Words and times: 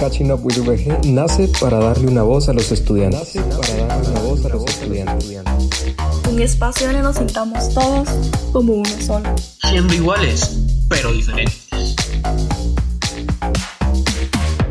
Catching 0.00 0.32
Up 0.32 0.40
with 0.42 0.56
VG 0.56 1.04
nace 1.12 1.46
para 1.60 1.78
darle 1.78 2.08
una 2.08 2.22
voz 2.22 2.48
a 2.48 2.54
los 2.54 2.72
estudiantes. 2.72 3.20
Nace 3.36 3.42
para 3.42 3.86
darle 3.86 4.08
una 4.08 4.20
voz 4.20 4.44
a 4.46 4.48
los 4.48 4.64
estudiantes. 4.64 5.42
Un 6.26 6.40
espacio 6.40 6.86
donde 6.86 7.02
nos 7.02 7.16
sintamos 7.16 7.68
todos 7.74 8.08
como 8.50 8.72
uno 8.72 8.88
solo. 9.04 9.28
Siendo 9.68 9.92
iguales, 9.92 10.56
pero 10.88 11.12
diferentes. 11.12 11.68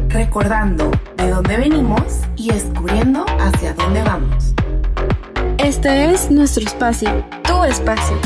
Recordando 0.08 0.90
de 1.18 1.30
dónde 1.30 1.58
venimos 1.58 2.02
y 2.36 2.50
descubriendo 2.50 3.24
hacia 3.40 3.76
dónde 3.76 4.02
vamos. 4.02 4.56
Este 5.60 6.12
es 6.12 6.32
nuestro 6.32 6.66
espacio, 6.66 7.24
tu 7.44 7.64
espacio. 7.66 8.18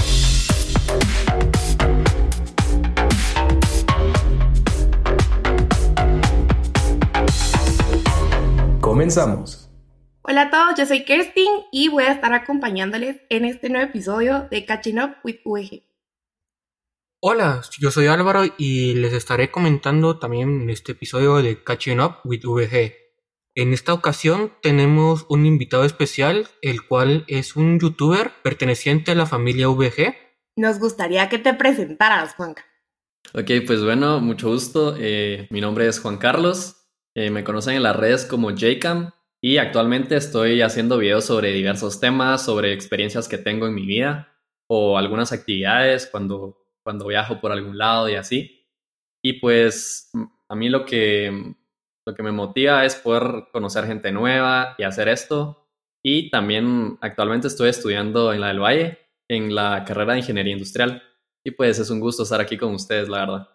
Comenzamos. 8.93 9.71
Hola 10.21 10.43
a 10.43 10.51
todos, 10.51 10.75
yo 10.77 10.85
soy 10.85 11.03
Kerstin 11.03 11.49
y 11.71 11.89
voy 11.89 12.03
a 12.03 12.11
estar 12.11 12.31
acompañándoles 12.31 13.21
en 13.29 13.43
este 13.43 13.67
nuevo 13.67 13.87
episodio 13.87 14.47
de 14.51 14.67
Catching 14.67 15.01
Up 15.01 15.15
with 15.23 15.37
VG. 15.43 15.81
Hola, 17.19 17.63
yo 17.79 17.89
soy 17.89 18.05
Álvaro 18.05 18.43
y 18.55 18.93
les 18.93 19.13
estaré 19.13 19.49
comentando 19.49 20.19
también 20.19 20.61
en 20.61 20.69
este 20.69 20.91
episodio 20.91 21.37
de 21.37 21.63
Catching 21.63 22.01
Up 22.01 22.17
with 22.23 22.41
VG. 22.43 22.93
En 23.55 23.73
esta 23.73 23.95
ocasión 23.95 24.53
tenemos 24.61 25.25
un 25.27 25.47
invitado 25.47 25.85
especial, 25.85 26.47
el 26.61 26.85
cual 26.85 27.25
es 27.27 27.55
un 27.55 27.79
youtuber 27.79 28.31
perteneciente 28.43 29.13
a 29.13 29.15
la 29.15 29.25
familia 29.25 29.69
VG. 29.69 30.15
Nos 30.55 30.77
gustaría 30.77 31.29
que 31.29 31.39
te 31.39 31.55
presentaras, 31.55 32.35
Juanca. 32.35 32.63
Ok, 33.33 33.49
pues 33.65 33.83
bueno, 33.83 34.19
mucho 34.19 34.49
gusto. 34.49 34.95
Eh, 34.99 35.47
mi 35.49 35.61
nombre 35.61 35.87
es 35.87 35.99
Juan 35.99 36.17
Carlos. 36.17 36.82
Eh, 37.15 37.29
me 37.29 37.43
conocen 37.43 37.75
en 37.75 37.83
las 37.83 37.95
redes 37.95 38.25
como 38.25 38.51
JCam 38.51 39.11
y 39.41 39.57
actualmente 39.57 40.15
estoy 40.15 40.61
haciendo 40.61 40.97
videos 40.97 41.25
sobre 41.25 41.51
diversos 41.51 41.99
temas, 41.99 42.43
sobre 42.43 42.73
experiencias 42.73 43.27
que 43.27 43.37
tengo 43.37 43.67
en 43.67 43.75
mi 43.75 43.85
vida 43.85 44.33
o 44.67 44.97
algunas 44.97 45.31
actividades 45.31 46.07
cuando, 46.07 46.57
cuando 46.83 47.07
viajo 47.07 47.39
por 47.39 47.51
algún 47.51 47.77
lado 47.77 48.09
y 48.09 48.15
así. 48.15 48.67
Y 49.21 49.33
pues 49.33 50.11
a 50.49 50.55
mí 50.55 50.69
lo 50.69 50.85
que, 50.85 51.55
lo 52.05 52.15
que 52.15 52.23
me 52.23 52.31
motiva 52.31 52.83
es 52.85 52.95
poder 52.95 53.45
conocer 53.51 53.85
gente 53.85 54.11
nueva 54.11 54.75
y 54.77 54.83
hacer 54.83 55.07
esto. 55.07 55.69
Y 56.03 56.29
también 56.31 56.97
actualmente 57.01 57.47
estoy 57.47 57.69
estudiando 57.69 58.33
en 58.33 58.41
la 58.41 58.47
del 58.47 58.59
Valle, 58.59 58.99
en 59.29 59.53
la 59.53 59.83
carrera 59.85 60.13
de 60.13 60.19
Ingeniería 60.19 60.53
Industrial. 60.53 61.03
Y 61.45 61.51
pues 61.51 61.79
es 61.79 61.89
un 61.89 61.99
gusto 61.99 62.23
estar 62.23 62.41
aquí 62.41 62.57
con 62.57 62.73
ustedes, 62.73 63.07
la 63.07 63.19
verdad. 63.19 63.52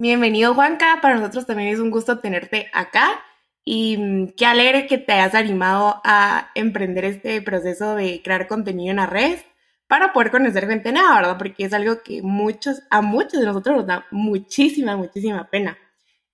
Bienvenido 0.00 0.54
Juanca, 0.54 0.98
para 1.02 1.16
nosotros 1.16 1.44
también 1.44 1.68
es 1.68 1.78
un 1.78 1.90
gusto 1.90 2.20
tenerte 2.20 2.70
acá 2.72 3.22
y 3.66 3.98
mm, 3.98 4.28
qué 4.28 4.46
alegre 4.46 4.86
que 4.86 4.96
te 4.96 5.12
hayas 5.12 5.34
animado 5.34 6.00
a 6.04 6.50
emprender 6.54 7.04
este 7.04 7.42
proceso 7.42 7.96
de 7.96 8.22
crear 8.24 8.48
contenido 8.48 8.92
en 8.92 8.96
las 8.96 9.10
redes 9.10 9.44
para 9.88 10.14
poder 10.14 10.30
conocer 10.30 10.66
gente 10.66 10.90
nueva, 10.90 11.16
¿verdad? 11.16 11.36
Porque 11.36 11.64
es 11.64 11.74
algo 11.74 12.02
que 12.02 12.22
muchos, 12.22 12.80
a 12.88 13.02
muchos 13.02 13.40
de 13.40 13.44
nosotros 13.44 13.76
nos 13.76 13.86
da 13.86 14.06
muchísima, 14.10 14.96
muchísima 14.96 15.50
pena. 15.50 15.76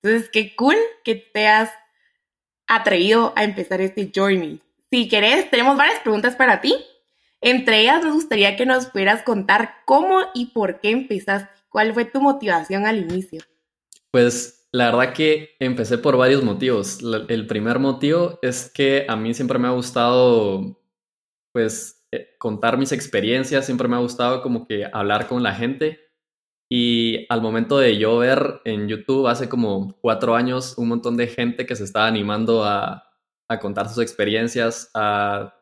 Entonces, 0.01 0.31
qué 0.31 0.55
cool 0.55 0.77
que 1.03 1.17
te 1.17 1.49
has 1.49 1.73
atrevido 2.69 3.33
a 3.35 3.43
empezar 3.43 3.81
este 3.81 4.13
journey. 4.15 4.63
Si 4.91 5.09
querés, 5.09 5.51
tenemos 5.51 5.77
varias 5.77 5.99
preguntas 5.99 6.37
para 6.37 6.61
ti. 6.61 6.77
Entre 7.41 7.81
ellas, 7.81 8.05
nos 8.05 8.15
gustaría 8.15 8.55
que 8.55 8.65
nos 8.65 8.87
pudieras 8.87 9.25
contar 9.25 9.79
cómo 9.85 10.21
y 10.35 10.53
por 10.53 10.79
qué 10.79 10.91
empezaste. 10.91 11.51
¿Cuál 11.69 11.95
fue 11.95 12.05
tu 12.05 12.21
motivación 12.21 12.87
al 12.87 12.99
inicio? 12.99 13.43
Pues 14.17 14.67
la 14.73 14.87
verdad 14.91 15.13
que 15.13 15.57
empecé 15.61 15.99
por 15.99 16.17
varios 16.17 16.43
motivos. 16.43 17.01
El 17.29 17.47
primer 17.47 17.79
motivo 17.79 18.39
es 18.41 18.71
que 18.73 19.05
a 19.07 19.15
mí 19.15 19.35
siempre 19.35 19.59
me 19.59 19.69
ha 19.69 19.73
gustado, 19.73 20.81
pues, 21.53 22.03
eh, 22.11 22.35
contar 22.39 22.79
mis 22.79 22.93
experiencias, 22.93 23.67
siempre 23.67 23.89
me 23.89 23.97
ha 23.97 23.99
gustado 23.99 24.41
como 24.41 24.67
que 24.67 24.89
hablar 24.91 25.29
con 25.29 25.43
la 25.43 25.55
gente. 25.55 26.01
Y 26.71 27.27
al 27.31 27.43
momento 27.43 27.77
de 27.77 27.99
yo 27.99 28.17
ver 28.17 28.63
en 28.65 28.89
YouTube 28.89 29.27
hace 29.27 29.51
como 29.51 29.99
cuatro 30.01 30.35
años 30.35 30.79
un 30.79 30.89
montón 30.89 31.19
de 31.19 31.27
gente 31.27 31.67
que 31.67 31.77
se 31.77 31.85
estaba 31.85 32.07
animando 32.07 32.65
a, 32.65 33.05
a 33.51 33.61
contar 33.61 33.87
sus 33.91 34.03
experiencias, 34.03 34.91
a 34.95 35.61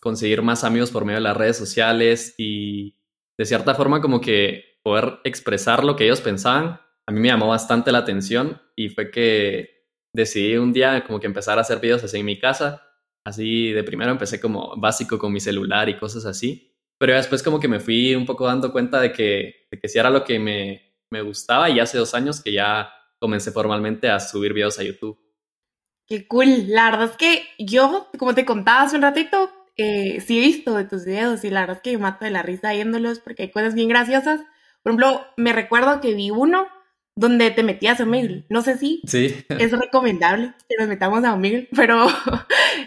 conseguir 0.00 0.40
más 0.40 0.64
amigos 0.64 0.90
por 0.90 1.04
medio 1.04 1.18
de 1.18 1.24
las 1.24 1.36
redes 1.36 1.58
sociales 1.58 2.36
y 2.38 2.96
de 3.36 3.44
cierta 3.44 3.74
forma 3.74 4.00
como 4.00 4.22
que 4.22 4.78
poder 4.82 5.18
expresar 5.24 5.84
lo 5.84 5.94
que 5.94 6.04
ellos 6.04 6.22
pensaban 6.22 6.80
a 7.12 7.14
mí 7.14 7.20
me 7.20 7.28
llamó 7.28 7.48
bastante 7.48 7.92
la 7.92 7.98
atención 7.98 8.58
y 8.74 8.88
fue 8.88 9.10
que 9.10 9.86
decidí 10.14 10.56
un 10.56 10.72
día 10.72 11.04
como 11.04 11.20
que 11.20 11.26
empezar 11.26 11.58
a 11.58 11.60
hacer 11.60 11.78
videos 11.78 12.02
así 12.02 12.18
en 12.18 12.24
mi 12.24 12.38
casa. 12.38 12.88
Así 13.22 13.70
de 13.70 13.84
primero 13.84 14.10
empecé 14.10 14.40
como 14.40 14.74
básico 14.78 15.18
con 15.18 15.30
mi 15.30 15.38
celular 15.38 15.90
y 15.90 15.98
cosas 15.98 16.24
así. 16.24 16.74
Pero 16.98 17.14
después 17.14 17.42
como 17.42 17.60
que 17.60 17.68
me 17.68 17.80
fui 17.80 18.14
un 18.14 18.24
poco 18.24 18.46
dando 18.46 18.72
cuenta 18.72 18.98
de 18.98 19.12
que, 19.12 19.66
de 19.70 19.78
que 19.78 19.88
sí 19.88 19.98
era 19.98 20.08
lo 20.08 20.24
que 20.24 20.38
me, 20.38 20.94
me 21.10 21.20
gustaba 21.20 21.68
y 21.68 21.80
hace 21.80 21.98
dos 21.98 22.14
años 22.14 22.40
que 22.42 22.52
ya 22.52 22.90
comencé 23.18 23.52
formalmente 23.52 24.08
a 24.08 24.18
subir 24.18 24.54
videos 24.54 24.78
a 24.78 24.82
YouTube. 24.82 25.18
Qué 26.06 26.26
cool. 26.26 26.68
La 26.68 26.90
verdad 26.90 27.10
es 27.10 27.16
que 27.18 27.44
yo, 27.58 28.08
como 28.18 28.34
te 28.34 28.46
contaba 28.46 28.82
hace 28.82 28.96
un 28.96 29.02
ratito, 29.02 29.50
eh, 29.76 30.22
sí 30.26 30.38
he 30.38 30.40
visto 30.40 30.74
de 30.74 30.86
tus 30.86 31.04
videos 31.04 31.44
y 31.44 31.50
la 31.50 31.60
verdad 31.60 31.76
es 31.76 31.82
que 31.82 31.92
me 31.92 32.04
mato 32.04 32.24
de 32.24 32.30
la 32.30 32.42
risa 32.42 32.72
viéndolos 32.72 33.18
porque 33.18 33.42
hay 33.42 33.50
cosas 33.50 33.74
bien 33.74 33.90
graciosas. 33.90 34.40
Por 34.82 34.92
ejemplo, 34.92 35.26
me 35.36 35.52
recuerdo 35.52 36.00
que 36.00 36.14
vi 36.14 36.30
uno 36.30 36.66
donde 37.16 37.50
te 37.50 37.62
metías 37.62 38.00
a 38.00 38.04
Omegle. 38.04 38.44
No 38.48 38.62
sé 38.62 38.78
si 38.78 39.02
sí. 39.06 39.44
es 39.48 39.72
recomendable 39.72 40.54
que 40.68 40.76
nos 40.78 40.88
metamos 40.88 41.24
a 41.24 41.34
Omegle, 41.34 41.68
pero 41.76 42.06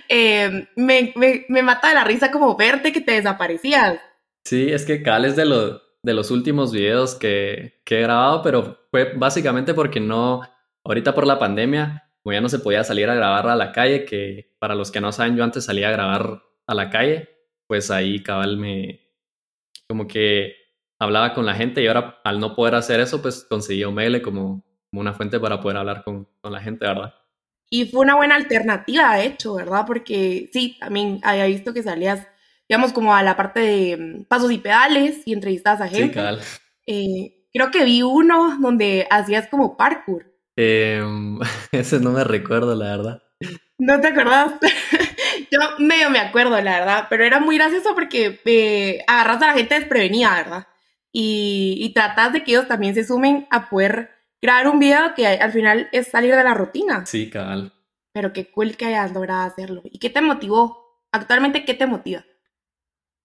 eh, 0.10 0.68
me, 0.76 1.14
me, 1.16 1.64
mata 1.64 1.90
de 1.90 1.96
la 1.96 2.04
risa 2.04 2.32
como 2.32 2.56
verte 2.56 2.92
que 2.92 3.02
te 3.02 3.14
desaparecías. 3.14 4.00
Sí, 4.44 4.72
es 4.72 4.86
que 4.86 5.02
Cal 5.02 5.26
es 5.26 5.36
de, 5.36 5.46
lo, 5.46 5.82
de 6.04 6.14
los 6.14 6.32
últimos 6.32 6.72
videos 6.72 7.16
que, 7.16 7.82
que 7.84 8.00
he 8.00 8.02
grabado, 8.02 8.42
pero 8.44 8.88
fue 8.92 9.14
básicamente 9.16 9.74
porque 9.74 10.00
no, 10.00 10.42
ahorita 10.84 11.16
por 11.16 11.26
la 11.26 11.40
pandemia, 11.40 12.12
como 12.22 12.34
ya 12.34 12.42
no 12.42 12.50
se 12.50 12.60
podía 12.60 12.84
salir 12.84 13.10
a 13.10 13.16
grabar 13.16 13.48
a 13.48 13.56
la 13.56 13.72
calle, 13.72 14.06
que 14.06 14.56
para 14.60 14.76
los 14.76 14.92
que 14.92 15.02
no 15.02 15.12
saben, 15.12 15.36
yo 15.36 15.44
antes 15.44 15.66
salía 15.66 15.90
a 15.90 15.94
grabar 15.94 16.44
a 16.68 16.74
la 16.76 16.90
calle, 16.90 17.30
pues 17.68 17.90
ahí 17.90 18.22
cabal 18.22 18.58
me, 18.58 19.06
como 19.88 20.08
que 20.08 20.65
hablaba 21.06 21.34
con 21.34 21.46
la 21.46 21.56
gente 21.56 21.82
y 21.82 21.88
ahora 21.88 22.20
al 22.24 22.40
no 22.40 22.56
poder 22.56 22.76
hacer 22.76 23.00
eso, 23.00 23.22
pues 23.22 23.46
conseguí 23.50 23.84
Omegle 23.84 24.22
como, 24.22 24.64
como 24.90 25.02
una 25.02 25.14
fuente 25.14 25.40
para 25.40 25.62
poder 25.62 25.78
hablar 25.78 26.04
con, 26.04 26.28
con, 26.42 26.52
la 26.52 26.60
gente, 26.60 26.86
¿verdad? 26.86 27.14
Y 27.70 27.86
fue 27.86 28.02
una 28.02 28.16
buena 28.16 28.36
alternativa, 28.36 29.16
de 29.16 29.26
hecho, 29.26 29.56
¿verdad? 29.56 29.86
Porque 29.88 30.50
sí, 30.52 30.78
también 30.80 31.20
había 31.24 31.46
visto 31.46 31.74
que 31.74 31.84
salías, 31.84 32.28
digamos, 32.68 32.94
como 32.94 33.16
a 33.16 33.24
la 33.24 33.36
parte 33.36 33.60
de 33.60 33.98
mm, 33.98 34.24
pasos 34.26 34.52
y 34.52 34.58
pedales 34.58 35.22
y 35.26 35.34
entrevistas 35.34 35.82
a 35.82 35.88
gente. 35.88 36.20
Sí, 36.42 36.54
eh, 36.88 37.48
creo 37.54 37.72
que 37.72 37.86
vi 37.86 38.02
uno 38.02 38.58
donde 38.60 39.08
hacías 39.10 39.48
como 39.48 39.78
parkour. 39.78 40.32
Eh, 40.56 41.04
ese 41.72 42.00
no 42.00 42.12
me 42.12 42.24
recuerdo, 42.24 42.76
la 42.76 42.98
verdad. 42.98 43.24
¿No 43.78 44.00
te 44.00 44.08
acordás? 44.08 44.54
Yo 45.52 45.60
medio 45.80 46.10
me 46.10 46.20
acuerdo, 46.20 46.60
la 46.62 46.80
verdad, 46.80 47.08
pero 47.10 47.26
era 47.26 47.40
muy 47.40 47.58
gracioso 47.58 47.94
porque 47.94 48.40
eh, 48.46 49.04
agarras 49.08 49.42
a 49.42 49.48
la 49.48 49.54
gente 49.54 49.76
desprevenida, 49.76 50.36
¿verdad? 50.36 50.68
Y, 51.18 51.78
y 51.80 51.94
tratas 51.94 52.34
de 52.34 52.44
que 52.44 52.52
ellos 52.52 52.68
también 52.68 52.94
se 52.94 53.06
sumen 53.06 53.48
a 53.50 53.70
poder 53.70 54.10
crear 54.42 54.68
un 54.68 54.80
video 54.80 55.14
que 55.16 55.26
al 55.26 55.52
final 55.54 55.88
es 55.94 56.08
salir 56.08 56.36
de 56.36 56.44
la 56.44 56.54
rutina. 56.54 57.06
Sí, 57.06 57.30
cabal. 57.30 57.72
Pero 58.14 58.34
qué 58.34 58.52
cool 58.52 58.76
que 58.76 58.88
hayas 58.88 59.14
logrado 59.14 59.48
hacerlo. 59.48 59.82
¿Y 59.86 60.00
qué 60.00 60.10
te 60.10 60.20
motivó? 60.20 61.06
Actualmente, 61.14 61.64
¿qué 61.64 61.74
te 61.74 61.88
motiva? 61.88 62.26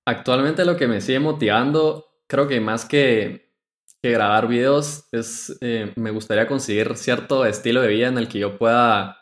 Actualmente 0.06 0.64
lo 0.64 0.76
que 0.76 0.86
me 0.86 1.00
sigue 1.00 1.18
motivando, 1.18 2.06
creo 2.28 2.46
que 2.46 2.60
más 2.60 2.84
que, 2.84 3.56
que 4.00 4.12
grabar 4.12 4.46
videos, 4.46 5.08
es 5.10 5.58
eh, 5.60 5.92
me 5.96 6.12
gustaría 6.12 6.46
conseguir 6.46 6.96
cierto 6.96 7.44
estilo 7.44 7.82
de 7.82 7.88
vida 7.88 8.06
en 8.06 8.18
el 8.18 8.28
que 8.28 8.38
yo 8.38 8.56
pueda, 8.56 9.18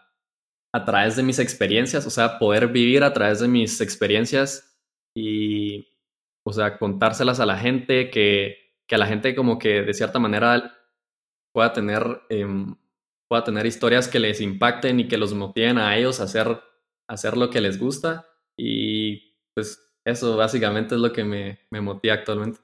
a 0.74 0.84
través 0.84 1.16
de 1.16 1.22
mis 1.22 1.38
experiencias, 1.38 2.06
o 2.06 2.10
sea, 2.10 2.38
poder 2.38 2.68
vivir 2.68 3.02
a 3.02 3.14
través 3.14 3.40
de 3.40 3.48
mis 3.48 3.80
experiencias 3.80 4.78
y 5.16 5.88
o 6.48 6.52
sea, 6.54 6.78
contárselas 6.78 7.40
a 7.40 7.46
la 7.46 7.58
gente, 7.58 8.08
que, 8.08 8.56
que 8.86 8.94
a 8.94 8.98
la 8.98 9.06
gente 9.06 9.34
como 9.34 9.58
que 9.58 9.82
de 9.82 9.92
cierta 9.92 10.18
manera 10.18 10.74
pueda 11.52 11.74
tener, 11.74 12.22
em, 12.30 12.74
pueda 13.28 13.44
tener 13.44 13.66
historias 13.66 14.08
que 14.08 14.18
les 14.18 14.40
impacten 14.40 14.98
y 14.98 15.08
que 15.08 15.18
los 15.18 15.34
motiven 15.34 15.76
a 15.76 15.94
ellos 15.98 16.20
a 16.20 16.24
hacer, 16.24 16.58
hacer 17.06 17.36
lo 17.36 17.50
que 17.50 17.60
les 17.60 17.78
gusta. 17.78 18.26
Y 18.56 19.36
pues 19.54 19.78
eso 20.06 20.38
básicamente 20.38 20.94
es 20.94 21.02
lo 21.02 21.12
que 21.12 21.22
me, 21.22 21.66
me 21.70 21.82
motiva 21.82 22.14
actualmente. 22.14 22.60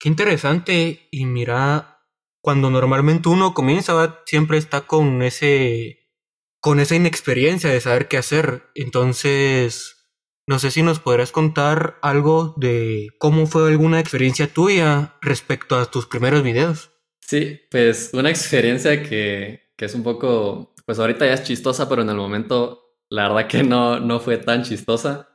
Qué 0.00 0.08
interesante. 0.08 1.06
Y 1.10 1.26
mira, 1.26 2.06
cuando 2.40 2.70
normalmente 2.70 3.28
uno 3.28 3.52
comienza, 3.52 4.22
siempre 4.24 4.56
está 4.56 4.86
con 4.86 5.20
ese 5.20 5.98
con 6.62 6.78
esa 6.78 6.94
inexperiencia 6.94 7.68
de 7.68 7.80
saber 7.80 8.08
qué 8.08 8.16
hacer. 8.16 8.62
Entonces, 8.74 10.01
no 10.46 10.58
sé 10.58 10.70
si 10.70 10.82
nos 10.82 10.98
podrás 10.98 11.32
contar 11.32 11.98
algo 12.02 12.54
de 12.56 13.08
cómo 13.18 13.46
fue 13.46 13.68
alguna 13.68 14.00
experiencia 14.00 14.46
tuya 14.52 15.16
respecto 15.20 15.76
a 15.76 15.86
tus 15.86 16.06
primeros 16.06 16.42
videos. 16.42 16.90
Sí, 17.20 17.60
pues 17.70 18.10
una 18.12 18.30
experiencia 18.30 19.02
que, 19.02 19.72
que 19.76 19.84
es 19.84 19.94
un 19.94 20.02
poco 20.02 20.72
pues 20.84 20.98
ahorita 20.98 21.26
ya 21.26 21.34
es 21.34 21.44
chistosa, 21.44 21.88
pero 21.88 22.02
en 22.02 22.10
el 22.10 22.16
momento 22.16 22.82
la 23.10 23.28
verdad 23.28 23.48
que 23.48 23.62
no, 23.62 24.00
no 24.00 24.20
fue 24.20 24.38
tan 24.38 24.62
chistosa. 24.62 25.28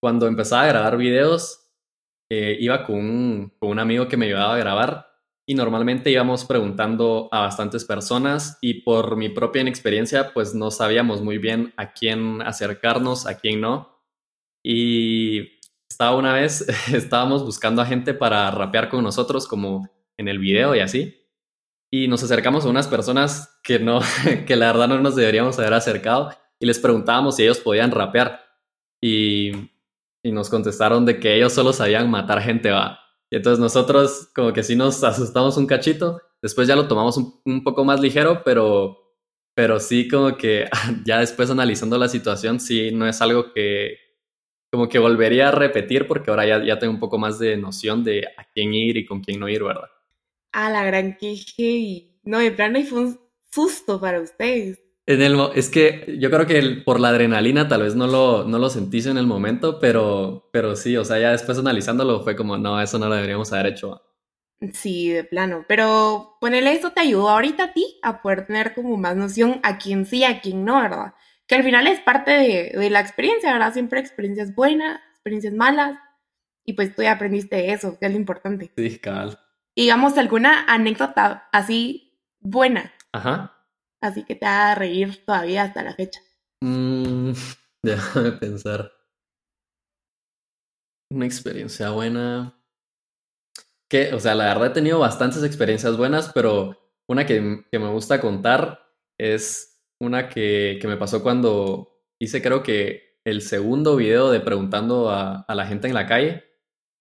Cuando 0.00 0.26
empezaba 0.26 0.62
a 0.62 0.68
grabar 0.68 0.96
videos, 0.96 1.70
eh, 2.30 2.56
iba 2.60 2.84
con 2.84 2.96
un, 2.96 3.52
con 3.58 3.70
un 3.70 3.78
amigo 3.78 4.08
que 4.08 4.16
me 4.16 4.26
ayudaba 4.26 4.54
a 4.54 4.58
grabar 4.58 5.06
y 5.46 5.54
normalmente 5.54 6.10
íbamos 6.10 6.44
preguntando 6.44 7.28
a 7.32 7.40
bastantes 7.40 7.84
personas 7.84 8.56
y 8.60 8.82
por 8.82 9.16
mi 9.16 9.28
propia 9.28 9.62
inexperiencia 9.62 10.32
pues 10.32 10.54
no 10.54 10.70
sabíamos 10.70 11.22
muy 11.22 11.38
bien 11.38 11.74
a 11.76 11.92
quién 11.92 12.40
acercarnos, 12.42 13.26
a 13.26 13.36
quién 13.36 13.60
no. 13.60 13.99
Y 14.62 15.60
estaba 15.88 16.16
una 16.16 16.32
vez, 16.32 16.66
estábamos 16.92 17.44
buscando 17.44 17.82
a 17.82 17.86
gente 17.86 18.14
para 18.14 18.50
rapear 18.50 18.88
con 18.88 19.02
nosotros 19.02 19.46
como 19.46 19.88
en 20.16 20.28
el 20.28 20.38
video 20.38 20.74
y 20.74 20.80
así. 20.80 21.16
Y 21.92 22.08
nos 22.08 22.22
acercamos 22.22 22.64
a 22.64 22.68
unas 22.68 22.86
personas 22.86 23.58
que 23.62 23.78
no, 23.78 24.00
que 24.46 24.56
la 24.56 24.66
verdad 24.66 24.88
no 24.88 25.00
nos 25.00 25.16
deberíamos 25.16 25.58
haber 25.58 25.74
acercado 25.74 26.30
y 26.60 26.66
les 26.66 26.78
preguntábamos 26.78 27.36
si 27.36 27.42
ellos 27.42 27.58
podían 27.58 27.90
rapear. 27.90 28.40
Y, 29.02 29.52
y 30.22 30.32
nos 30.32 30.50
contestaron 30.50 31.06
de 31.06 31.18
que 31.18 31.36
ellos 31.36 31.52
solo 31.52 31.72
sabían 31.72 32.10
matar 32.10 32.42
gente, 32.42 32.70
va. 32.70 33.00
Y 33.30 33.36
entonces 33.36 33.58
nosotros 33.58 34.28
como 34.34 34.52
que 34.52 34.62
sí 34.62 34.76
nos 34.76 35.02
asustamos 35.02 35.56
un 35.56 35.66
cachito. 35.66 36.20
Después 36.42 36.68
ya 36.68 36.76
lo 36.76 36.88
tomamos 36.88 37.16
un, 37.16 37.40
un 37.44 37.64
poco 37.64 37.84
más 37.84 38.00
ligero, 38.00 38.42
pero, 38.44 38.98
pero 39.54 39.80
sí 39.80 40.08
como 40.08 40.36
que 40.36 40.68
ya 41.04 41.20
después 41.20 41.50
analizando 41.50 41.96
la 41.98 42.08
situación, 42.08 42.60
sí 42.60 42.90
no 42.92 43.06
es 43.06 43.20
algo 43.22 43.52
que 43.52 44.09
como 44.70 44.88
que 44.88 44.98
volvería 44.98 45.48
a 45.48 45.52
repetir 45.52 46.06
porque 46.06 46.30
ahora 46.30 46.46
ya, 46.46 46.64
ya 46.64 46.78
tengo 46.78 46.92
un 46.92 47.00
poco 47.00 47.18
más 47.18 47.38
de 47.38 47.56
noción 47.56 48.04
de 48.04 48.26
a 48.36 48.44
quién 48.54 48.72
ir 48.72 48.96
y 48.96 49.06
con 49.06 49.20
quién 49.20 49.40
no 49.40 49.48
ir, 49.48 49.62
¿verdad? 49.64 49.88
A 50.52 50.70
la 50.70 50.84
gran 50.84 51.16
que 51.16 52.18
No, 52.22 52.38
de 52.38 52.52
plano 52.52 52.78
y 52.78 52.84
fue 52.84 53.00
un 53.00 53.20
susto 53.50 54.00
para 54.00 54.20
ustedes. 54.20 54.80
En 55.06 55.22
el, 55.22 55.36
es 55.56 55.70
que 55.70 56.16
yo 56.20 56.30
creo 56.30 56.46
que 56.46 56.82
por 56.84 57.00
la 57.00 57.08
adrenalina 57.08 57.66
tal 57.66 57.82
vez 57.82 57.96
no 57.96 58.06
lo, 58.06 58.44
no 58.44 58.58
lo 58.58 58.70
sentís 58.70 59.06
en 59.06 59.18
el 59.18 59.26
momento, 59.26 59.80
pero, 59.80 60.48
pero 60.52 60.76
sí, 60.76 60.96
o 60.96 61.04
sea, 61.04 61.18
ya 61.18 61.32
después 61.32 61.58
analizándolo 61.58 62.22
fue 62.22 62.36
como, 62.36 62.56
no, 62.56 62.80
eso 62.80 62.98
no 62.98 63.08
lo 63.08 63.16
deberíamos 63.16 63.52
haber 63.52 63.72
hecho. 63.72 64.00
Sí, 64.74 65.08
de 65.08 65.24
plano, 65.24 65.64
pero 65.66 66.36
ponerle 66.38 66.74
eso 66.74 66.92
te 66.92 67.00
ayudó 67.00 67.30
ahorita 67.30 67.64
a 67.64 67.72
ti 67.72 67.98
a 68.02 68.20
poder 68.20 68.46
tener 68.46 68.74
como 68.74 68.96
más 68.98 69.16
noción 69.16 69.58
a 69.62 69.78
quién 69.78 70.04
sí, 70.04 70.22
a 70.22 70.40
quién 70.42 70.64
no, 70.66 70.80
¿verdad? 70.82 71.14
Que 71.50 71.56
al 71.56 71.64
final 71.64 71.86
es 71.86 72.00
parte 72.00 72.30
de, 72.30 72.72
de 72.78 72.90
la 72.90 73.00
experiencia, 73.00 73.52
¿verdad? 73.52 73.74
Siempre 73.74 74.00
experiencias 74.00 74.54
buenas, 74.54 75.00
experiencias 75.10 75.52
malas, 75.52 75.98
y 76.64 76.72
pues 76.72 76.94
tú 76.94 77.02
ya 77.02 77.12
aprendiste 77.12 77.72
eso, 77.72 77.98
que 77.98 78.06
es 78.06 78.12
lo 78.12 78.18
importante. 78.18 78.72
Sí, 78.74 78.98
cabal 78.98 79.38
digamos, 79.76 80.16
alguna 80.18 80.64
anécdota 80.66 81.48
así 81.52 82.18
buena. 82.40 82.92
Ajá. 83.12 83.66
Así 84.02 84.24
que 84.24 84.34
te 84.34 84.46
haga 84.46 84.74
reír 84.74 85.24
todavía 85.24 85.62
hasta 85.64 85.82
la 85.82 85.94
fecha. 85.94 86.20
Mm, 86.60 87.32
déjame 87.82 88.32
pensar. 88.32 88.92
Una 91.10 91.26
experiencia 91.26 91.90
buena. 91.90 92.56
Que, 93.88 94.14
o 94.14 94.20
sea, 94.20 94.34
la 94.34 94.44
verdad 94.46 94.68
he 94.68 94.74
tenido 94.74 95.00
bastantes 95.00 95.42
experiencias 95.42 95.96
buenas, 95.96 96.30
pero 96.32 96.78
una 97.08 97.26
que, 97.26 97.64
que 97.70 97.78
me 97.78 97.88
gusta 97.88 98.20
contar 98.20 98.86
es 99.18 99.69
una 100.00 100.28
que, 100.28 100.78
que, 100.80 100.88
me 100.88 100.96
pasó 100.96 101.22
cuando 101.22 102.02
hice, 102.18 102.42
creo 102.42 102.62
que, 102.62 103.10
el 103.24 103.42
segundo 103.42 103.96
video 103.96 104.30
de 104.30 104.40
preguntando 104.40 105.10
a, 105.10 105.42
a 105.42 105.54
la 105.54 105.66
gente 105.66 105.86
en 105.86 105.94
la 105.94 106.06
calle. 106.06 106.44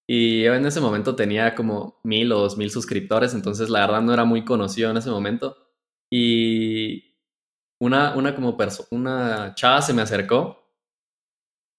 Y 0.07 0.43
yo 0.43 0.53
en 0.55 0.65
ese 0.65 0.81
momento 0.81 1.15
tenía 1.15 1.55
como 1.55 1.99
mil 2.03 2.31
o 2.33 2.39
dos 2.39 2.57
mil 2.57 2.71
suscriptores, 2.71 3.33
entonces 3.33 3.69
la 3.69 3.81
verdad 3.81 4.01
no 4.01 4.13
era 4.13 4.25
muy 4.25 4.43
conocido 4.43 4.91
en 4.91 4.97
ese 4.97 5.09
momento. 5.09 5.55
Y 6.11 7.15
una, 7.79 8.15
una 8.15 8.35
como 8.35 8.57
persona, 8.57 8.87
una 8.91 9.55
chava 9.55 9.81
se 9.81 9.93
me 9.93 10.01
acercó 10.01 10.59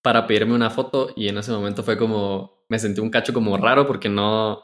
para 0.02 0.26
pedirme 0.26 0.54
una 0.54 0.70
foto 0.70 1.12
y 1.16 1.28
en 1.28 1.38
ese 1.38 1.52
momento 1.52 1.82
fue 1.82 1.98
como, 1.98 2.64
me 2.68 2.78
sentí 2.78 3.00
un 3.00 3.10
cacho 3.10 3.34
como 3.34 3.56
raro 3.58 3.86
porque 3.86 4.08
no, 4.08 4.62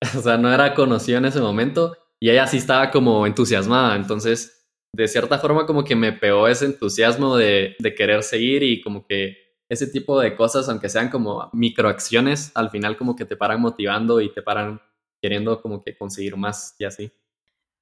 o 0.16 0.20
sea, 0.22 0.38
no 0.38 0.52
era 0.52 0.74
conocido 0.74 1.18
en 1.18 1.26
ese 1.26 1.40
momento 1.40 1.96
y 2.18 2.30
ella 2.30 2.46
sí 2.46 2.58
estaba 2.58 2.90
como 2.90 3.26
entusiasmada, 3.26 3.96
entonces 3.96 4.59
de 4.92 5.08
cierta 5.08 5.38
forma 5.38 5.66
como 5.66 5.84
que 5.84 5.96
me 5.96 6.12
pegó 6.12 6.48
ese 6.48 6.66
entusiasmo 6.66 7.36
de, 7.36 7.76
de 7.78 7.94
querer 7.94 8.22
seguir 8.22 8.62
y 8.62 8.80
como 8.80 9.06
que 9.06 9.50
ese 9.68 9.86
tipo 9.86 10.20
de 10.20 10.34
cosas, 10.34 10.68
aunque 10.68 10.88
sean 10.88 11.10
como 11.10 11.48
microacciones, 11.52 12.50
al 12.54 12.70
final 12.70 12.96
como 12.96 13.14
que 13.14 13.24
te 13.24 13.36
paran 13.36 13.60
motivando 13.60 14.20
y 14.20 14.32
te 14.32 14.42
paran 14.42 14.80
queriendo 15.22 15.62
como 15.62 15.82
que 15.82 15.96
conseguir 15.96 16.36
más 16.36 16.74
y 16.78 16.84
así. 16.84 17.12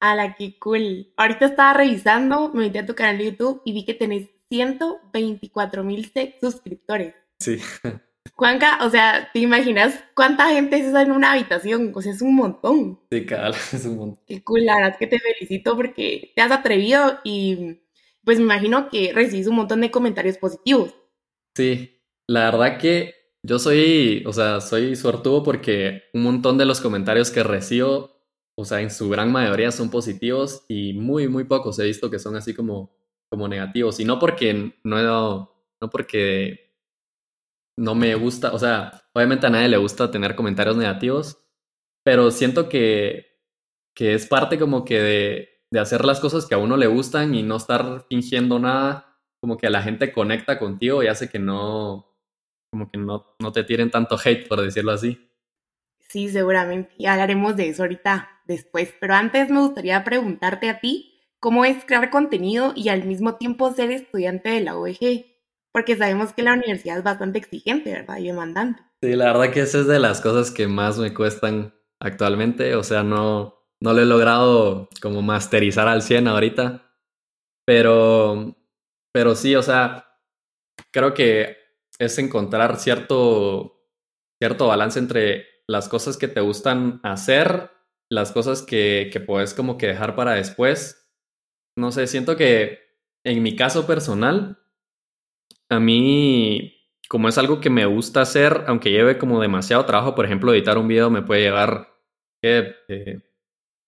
¡Hala, 0.01 0.37
qué 0.37 0.59
cool! 0.59 1.13
Ahorita 1.17 1.47
estaba 1.47 1.73
revisando, 1.73 2.53
me 2.53 2.67
metí 2.67 2.79
a 2.79 2.87
tu 2.87 2.95
canal 2.95 3.19
de 3.19 3.27
YouTube 3.27 3.63
y 3.65 3.73
vi 3.73 3.85
que 3.85 3.95
tenés 3.95 4.29
124 4.51 5.83
mil 5.83 6.13
suscriptores. 6.41 7.15
Sí. 7.39 7.59
Juanca, 8.35 8.79
o 8.85 8.91
sea, 8.91 9.31
¿te 9.33 9.41
imaginas 9.41 10.03
cuánta 10.15 10.49
gente 10.51 10.79
es 10.79 10.87
esa 10.87 11.03
en 11.03 11.13
una 11.13 11.33
habitación? 11.33 11.93
O 11.95 12.03
sea, 12.03 12.13
es 12.13 12.23
un 12.23 12.35
montón. 12.35 13.01
Sí, 13.11 13.27
cabal, 13.27 13.55
es 13.73 13.85
un 13.85 13.97
montón. 13.97 14.25
Qué 14.27 14.43
cool, 14.43 14.65
la 14.65 14.77
verdad 14.77 14.99
que 14.99 15.07
te 15.07 15.19
felicito 15.19 15.77
porque 15.77 16.33
te 16.35 16.43
has 16.43 16.53
atrevido 16.53 17.19
y 17.25 17.81
pues 18.25 18.39
me 18.39 18.45
imagino 18.45 18.89
que 18.91 19.13
recibís 19.13 19.47
un 19.47 19.57
montón 19.57 19.81
de 19.81 19.91
comentarios 19.91 20.39
positivos. 20.39 20.95
Sí, 21.57 21.99
la 22.27 22.51
verdad 22.51 22.79
que 22.79 23.15
yo 23.43 23.59
soy, 23.59 24.23
o 24.27 24.33
sea, 24.33 24.61
soy 24.61 24.97
suertudo 24.97 25.43
porque 25.43 26.03
un 26.13 26.23
montón 26.23 26.59
de 26.59 26.65
los 26.65 26.81
comentarios 26.81 27.31
que 27.31 27.43
recibo, 27.43 28.19
o 28.57 28.65
sea, 28.65 28.81
en 28.81 28.91
su 28.91 29.09
gran 29.09 29.33
mayoría 29.33 29.71
son 29.71 29.91
positivos 29.91 30.65
y 30.69 30.93
muy, 30.93 31.29
muy 31.29 31.45
pocos 31.45 31.79
he 31.79 31.85
visto 31.85 32.11
que 32.11 32.19
son 32.19 32.37
así 32.37 32.55
como, 32.55 32.95
como 33.31 33.49
negativos. 33.49 34.01
Y 34.01 34.05
no 34.05 34.19
porque 34.19 34.75
no, 34.85 35.55
no 35.81 35.91
porque 35.91 36.68
no 37.79 37.95
me 37.95 38.15
gusta, 38.17 38.53
o 38.53 38.59
sea, 38.59 39.05
obviamente 39.15 39.47
a 39.47 39.51
nadie 39.51 39.69
le 39.69 39.77
gusta 39.77 40.11
tener 40.11 40.35
comentarios 40.35 40.77
negativos, 40.77 41.39
pero 42.05 42.31
siento 42.31 42.69
que, 42.69 43.39
que 43.95 44.15
es 44.15 44.27
parte 44.27 44.59
como 44.59 44.85
que 44.85 45.01
de, 45.01 45.49
de 45.71 45.81
hacer 45.81 46.05
las 46.05 46.21
cosas 46.21 46.47
que 46.47 46.55
a 46.55 46.59
uno 46.59 46.77
le 46.77 46.87
gustan 46.87 47.35
y 47.35 47.43
no 47.43 47.57
estar 47.57 48.05
fingiendo 48.09 48.59
nada 48.59 49.09
como 49.41 49.57
que 49.57 49.71
la 49.71 49.83
gente 49.83 50.13
conecta 50.13 50.59
contigo 50.59 51.03
y 51.03 51.07
hace 51.07 51.29
que 51.29 51.39
no, 51.39 52.17
como 52.73 52.91
que 52.91 52.99
no, 52.99 53.37
no 53.39 53.53
te 53.53 53.65
tiren 53.65 53.91
tanto 53.91 54.17
hate, 54.23 54.49
por 54.49 54.61
decirlo 54.61 54.93
así. 54.93 55.31
Sí, 56.01 56.29
seguramente. 56.29 56.91
Y 56.97 57.07
hablaremos 57.07 57.57
de 57.57 57.69
eso 57.69 57.83
ahorita 57.83 58.29
después. 58.47 58.95
Pero 59.01 59.15
antes 59.15 59.51
me 59.51 59.61
gustaría 59.61 60.03
preguntarte 60.05 60.71
a 60.71 60.81
ti, 60.81 61.21
¿cómo 61.39 61.65
es 61.65 61.85
crear 61.85 62.11
contenido 62.11 62.73
y 62.75 62.89
al 62.89 63.05
mismo 63.05 63.37
tiempo 63.37 63.73
ser 63.73 63.91
estudiante 63.93 64.49
de 64.49 64.61
la 64.63 64.77
OEG? 64.77 65.38
Porque 65.73 65.97
sabemos 65.97 66.33
que 66.33 66.43
la 66.43 66.55
universidad 66.55 66.99
es 66.99 67.05
bastante 67.05 67.39
exigente, 67.39 67.93
¿verdad? 67.93 68.19
Y 68.19 68.27
demandante. 68.27 68.83
Sí, 69.03 69.15
la 69.15 69.33
verdad 69.33 69.53
que 69.53 69.61
esa 69.61 69.81
es 69.81 69.87
de 69.87 69.99
las 69.99 70.21
cosas 70.21 70.51
que 70.51 70.67
más 70.67 70.99
me 70.99 71.15
cuestan 71.15 71.75
actualmente. 72.01 72.75
O 72.75 72.83
sea, 72.83 73.03
no, 73.03 73.67
no 73.81 73.93
lo 73.93 74.01
he 74.01 74.07
logrado 74.07 74.89
como 75.01 75.23
masterizar 75.23 75.87
al 75.89 76.03
100 76.03 76.27
ahorita. 76.29 76.85
Pero 77.67 78.57
pero 79.13 79.35
sí, 79.35 79.57
o 79.57 79.63
sea, 79.63 80.07
creo 80.93 81.15
que 81.15 81.57
es 81.99 82.19
encontrar 82.19 82.79
cierto, 82.79 83.89
cierto 84.41 84.69
balance 84.69 84.99
entre 84.99 85.47
las 85.67 85.89
cosas 85.89 86.17
que 86.17 86.29
te 86.29 86.41
gustan 86.41 87.01
hacer, 87.03 87.71
las 88.11 88.33
cosas 88.33 88.63
que, 88.63 89.11
que 89.13 89.21
puedes 89.21 89.55
como 89.55 89.77
que 89.77 89.89
dejar 89.89 90.15
para 90.15 90.35
después. 90.35 91.11
No 91.77 91.91
sé, 91.91 92.07
siento 92.07 92.37
que 92.37 92.79
en 93.25 93.43
mi 93.43 93.57
caso 93.57 93.87
personal, 93.87 94.59
a 95.71 95.81
mí, 95.81 96.75
como 97.09 97.29
es 97.29 97.39
algo 97.39 97.61
que 97.61 97.71
me 97.71 97.87
gusta 97.87 98.23
hacer, 98.23 98.65
aunque 98.67 98.91
lleve 98.91 99.19
como 99.19 99.41
demasiado 99.41 99.85
trabajo, 99.87 100.15
por 100.15 100.25
ejemplo, 100.25 100.53
editar 100.53 100.79
un 100.79 100.89
video 100.89 101.11
me 101.11 101.23
puede 101.23 101.43
llevar 101.43 101.89
eh, 102.43 102.75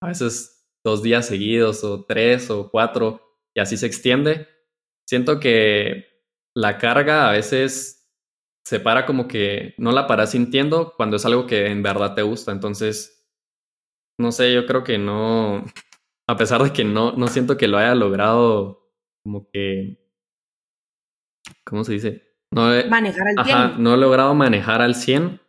a 0.02 0.08
veces 0.08 0.68
dos 0.84 1.02
días 1.02 1.26
seguidos 1.26 1.84
o 1.84 2.04
tres 2.04 2.50
o 2.50 2.70
cuatro 2.70 3.20
y 3.54 3.60
así 3.60 3.76
se 3.76 3.86
extiende 3.86 4.48
siento 5.10 5.40
que 5.40 6.06
la 6.54 6.78
carga 6.78 7.28
a 7.28 7.32
veces 7.32 8.08
se 8.64 8.78
para 8.78 9.06
como 9.06 9.26
que 9.26 9.74
no 9.76 9.90
la 9.90 10.06
paras 10.06 10.30
sintiendo 10.30 10.94
cuando 10.96 11.16
es 11.16 11.24
algo 11.24 11.48
que 11.48 11.66
en 11.66 11.82
verdad 11.82 12.14
te 12.14 12.22
gusta. 12.22 12.52
Entonces, 12.52 13.28
no 14.20 14.30
sé, 14.30 14.54
yo 14.54 14.66
creo 14.66 14.84
que 14.84 14.98
no, 14.98 15.64
a 16.28 16.36
pesar 16.36 16.62
de 16.62 16.72
que 16.72 16.84
no, 16.84 17.10
no 17.12 17.26
siento 17.26 17.56
que 17.56 17.66
lo 17.66 17.78
haya 17.78 17.96
logrado 17.96 18.92
como 19.24 19.50
que, 19.50 19.99
¿cómo 21.64 21.84
se 21.84 21.92
dice? 21.92 22.30
No 22.50 22.68
manejar 22.88 23.28
al 23.28 23.44
100. 23.44 23.56
Ajá, 23.56 23.74
no 23.78 23.94
he 23.94 23.96
logrado 23.96 24.34
manejar 24.34 24.82
al 24.82 24.94
100. 24.94 25.40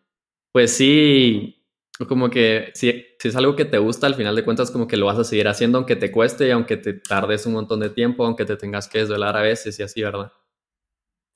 Pues 0.51 0.75
sí, 0.75 1.65
como 2.07 2.29
que 2.29 2.71
si, 2.73 3.05
si 3.19 3.27
es 3.27 3.35
algo 3.35 3.55
que 3.55 3.65
te 3.65 3.77
gusta, 3.77 4.07
al 4.07 4.15
final 4.15 4.35
de 4.35 4.43
cuentas 4.43 4.71
como 4.71 4.87
que 4.87 4.97
lo 4.97 5.05
vas 5.05 5.17
a 5.17 5.23
seguir 5.23 5.47
haciendo 5.47 5.77
aunque 5.77 5.95
te 5.95 6.11
cueste 6.11 6.47
y 6.47 6.51
aunque 6.51 6.77
te 6.77 6.93
tardes 6.93 7.45
un 7.45 7.53
montón 7.53 7.79
de 7.79 7.89
tiempo, 7.89 8.25
aunque 8.25 8.45
te 8.45 8.57
tengas 8.57 8.87
que 8.87 8.99
desvelar 8.99 9.37
a 9.37 9.41
veces 9.41 9.79
y 9.79 9.83
así, 9.83 10.01
¿verdad? 10.01 10.31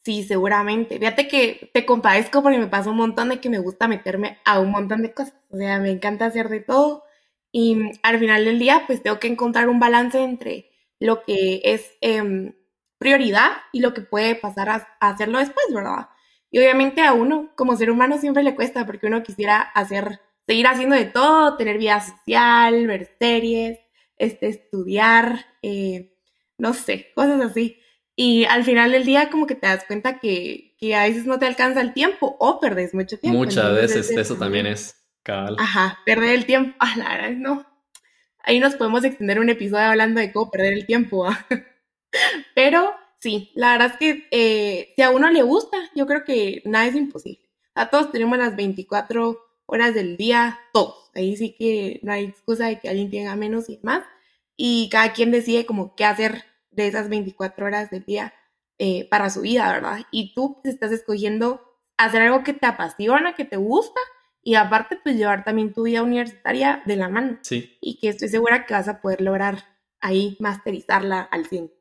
Sí, 0.03 0.23
seguramente. 0.23 0.99
Fíjate 0.99 1.27
que 1.27 1.71
te 1.73 1.83
compadezco 1.83 2.43
porque 2.43 2.59
me 2.59 2.67
pasa 2.67 2.91
un 2.91 2.97
montón 2.97 3.29
de 3.29 3.39
que 3.39 3.49
me 3.49 3.57
gusta 3.57 3.87
meterme 3.87 4.37
a 4.45 4.59
un 4.59 4.69
montón 4.69 5.01
de 5.01 5.13
cosas. 5.13 5.33
O 5.49 5.57
sea, 5.57 5.79
me 5.79 5.89
encanta 5.89 6.27
hacer 6.27 6.49
de 6.49 6.59
todo 6.59 7.03
y 7.51 7.91
al 8.03 8.19
final 8.19 8.45
del 8.45 8.59
día 8.59 8.83
pues 8.85 9.01
tengo 9.01 9.19
que 9.19 9.27
encontrar 9.27 9.67
un 9.67 9.79
balance 9.79 10.21
entre 10.21 10.69
lo 10.99 11.23
que 11.23 11.61
es 11.63 11.93
em, 12.01 12.53
prioridad 12.97 13.51
y 13.71 13.79
lo 13.79 13.93
que 13.93 14.01
puede 14.01 14.35
pasar 14.35 14.69
a, 14.69 14.97
hacerlo 14.99 15.39
después, 15.39 15.65
¿verdad? 15.73 16.09
Y 16.51 16.59
obviamente 16.59 17.01
a 17.01 17.13
uno 17.13 17.51
como 17.55 17.75
ser 17.75 17.91
humano 17.91 18.17
siempre 18.17 18.43
le 18.43 18.55
cuesta 18.55 18.85
porque 18.85 19.07
uno 19.07 19.23
quisiera 19.23 19.59
hacer, 19.59 20.21
seguir 20.47 20.67
haciendo 20.67 20.95
de 20.95 21.05
todo, 21.05 21.57
tener 21.57 21.77
vida 21.77 21.99
social, 22.01 22.87
ver 22.87 23.15
series, 23.19 23.79
este, 24.17 24.47
estudiar, 24.47 25.45
eh, 25.61 26.13
no 26.57 26.73
sé, 26.73 27.11
cosas 27.13 27.41
así. 27.41 27.79
Y 28.15 28.45
al 28.45 28.63
final 28.63 28.91
del 28.91 29.05
día 29.05 29.29
como 29.29 29.45
que 29.45 29.55
te 29.55 29.67
das 29.67 29.83
cuenta 29.85 30.19
que, 30.19 30.75
que 30.79 30.95
a 30.95 31.03
veces 31.03 31.25
no 31.25 31.37
te 31.37 31.45
alcanza 31.45 31.81
el 31.81 31.93
tiempo 31.93 32.37
o 32.39 32.59
perdes 32.61 32.93
mucho 32.93 33.19
tiempo. 33.19 33.37
Muchas 33.37 33.73
veces 33.73 34.09
eso 34.11 34.35
también 34.35 34.67
es 34.67 34.95
cabal. 35.23 35.57
Ajá, 35.59 35.99
perder 36.05 36.35
el 36.35 36.45
tiempo. 36.45 36.75
Ah, 36.79 36.93
la 36.95 37.09
verdad, 37.09 37.31
no. 37.31 37.65
Ahí 38.39 38.59
nos 38.59 38.75
podemos 38.75 39.03
extender 39.03 39.39
un 39.39 39.49
episodio 39.49 39.85
hablando 39.85 40.21
de 40.21 40.31
cómo 40.31 40.49
perder 40.49 40.73
el 40.73 40.85
tiempo. 40.85 41.27
Pero 42.55 42.93
sí, 43.19 43.51
la 43.55 43.73
verdad 43.73 43.91
es 43.93 43.97
que 43.97 44.27
eh, 44.31 44.93
si 44.95 45.01
a 45.01 45.09
uno 45.09 45.29
le 45.29 45.41
gusta, 45.41 45.77
yo 45.95 46.05
creo 46.05 46.23
que 46.23 46.61
nada 46.65 46.85
es 46.85 46.95
imposible. 46.95 47.45
A 47.73 47.89
todos 47.89 48.11
tenemos 48.11 48.37
las 48.37 48.55
24 48.55 49.39
horas 49.65 49.93
del 49.93 50.17
día, 50.17 50.59
todos. 50.73 51.11
Ahí 51.13 51.35
sí 51.35 51.55
que 51.57 51.99
no 52.03 52.13
hay 52.13 52.25
excusa 52.25 52.67
de 52.67 52.79
que 52.79 52.89
alguien 52.89 53.09
tenga 53.09 53.35
menos 53.35 53.69
y 53.69 53.79
más. 53.83 54.03
Y 54.55 54.89
cada 54.89 55.13
quien 55.13 55.31
decide 55.31 55.65
como 55.65 55.95
qué 55.95 56.05
hacer 56.05 56.43
de 56.71 56.87
esas 56.87 57.09
24 57.09 57.65
horas 57.65 57.89
del 57.89 58.05
día 58.05 58.33
eh, 58.77 59.07
para 59.09 59.29
su 59.29 59.41
vida, 59.41 59.71
¿verdad? 59.71 59.99
Y 60.11 60.33
tú 60.33 60.59
pues, 60.61 60.73
estás 60.73 60.91
escogiendo 60.91 61.61
hacer 61.97 62.21
algo 62.21 62.43
que 62.43 62.53
te 62.53 62.65
apasiona, 62.65 63.35
que 63.35 63.45
te 63.45 63.57
gusta 63.57 63.99
y 64.41 64.55
aparte 64.55 64.99
pues 65.01 65.15
llevar 65.15 65.43
también 65.43 65.73
tu 65.73 65.83
vida 65.83 66.03
universitaria 66.03 66.83
de 66.85 66.95
la 66.97 67.09
mano. 67.09 67.39
Sí. 67.41 67.77
Y 67.81 67.99
que 67.99 68.09
estoy 68.09 68.29
segura 68.29 68.65
que 68.65 68.73
vas 68.73 68.87
a 68.87 69.01
poder 69.01 69.21
lograr 69.21 69.63
ahí 70.01 70.37
masterizarla 70.39 71.21
al 71.21 71.45
100 71.47 71.71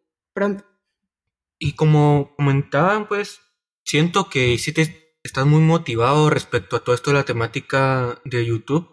Y 1.58 1.74
como 1.74 2.34
comentaban, 2.36 3.08
pues 3.08 3.40
siento 3.84 4.28
que 4.28 4.58
sí 4.58 4.72
te 4.72 5.16
estás 5.22 5.46
muy 5.46 5.60
motivado 5.60 6.30
respecto 6.30 6.76
a 6.76 6.84
todo 6.84 6.94
esto 6.94 7.10
de 7.10 7.18
la 7.18 7.24
temática 7.24 8.20
de 8.24 8.44
YouTube. 8.44 8.88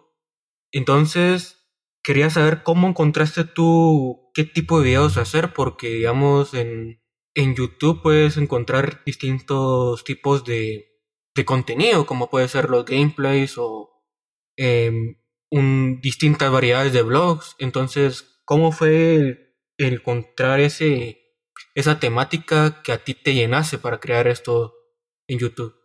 Entonces, 0.71 1.61
quería 2.03 2.29
saber 2.29 2.63
cómo 2.63 2.87
encontraste 2.87 3.43
tú 3.43 4.31
qué 4.33 4.43
tipo 4.45 4.79
de 4.79 4.85
videos 4.85 5.17
hacer, 5.17 5.53
porque 5.53 5.89
digamos 5.89 6.53
en, 6.53 7.01
en 7.35 7.55
YouTube 7.55 8.01
puedes 8.01 8.37
encontrar 8.37 9.03
distintos 9.05 10.03
tipos 10.03 10.45
de, 10.45 10.91
de 11.35 11.45
contenido, 11.45 12.05
como 12.05 12.29
puede 12.29 12.47
ser 12.47 12.69
los 12.69 12.85
gameplays 12.85 13.57
o 13.57 13.89
em, 14.57 15.17
un, 15.49 15.99
distintas 16.01 16.51
variedades 16.51 16.93
de 16.93 17.03
blogs. 17.03 17.55
Entonces, 17.59 18.41
¿cómo 18.45 18.71
fue 18.71 19.15
el, 19.15 19.93
encontrar 19.93 20.59
ese, 20.59 21.20
esa 21.75 21.99
temática 21.99 22.81
que 22.83 22.91
a 22.91 22.97
ti 22.97 23.13
te 23.13 23.33
llenase 23.33 23.77
para 23.77 23.99
crear 23.99 24.27
esto 24.27 24.73
en 25.27 25.39
YouTube? 25.39 25.75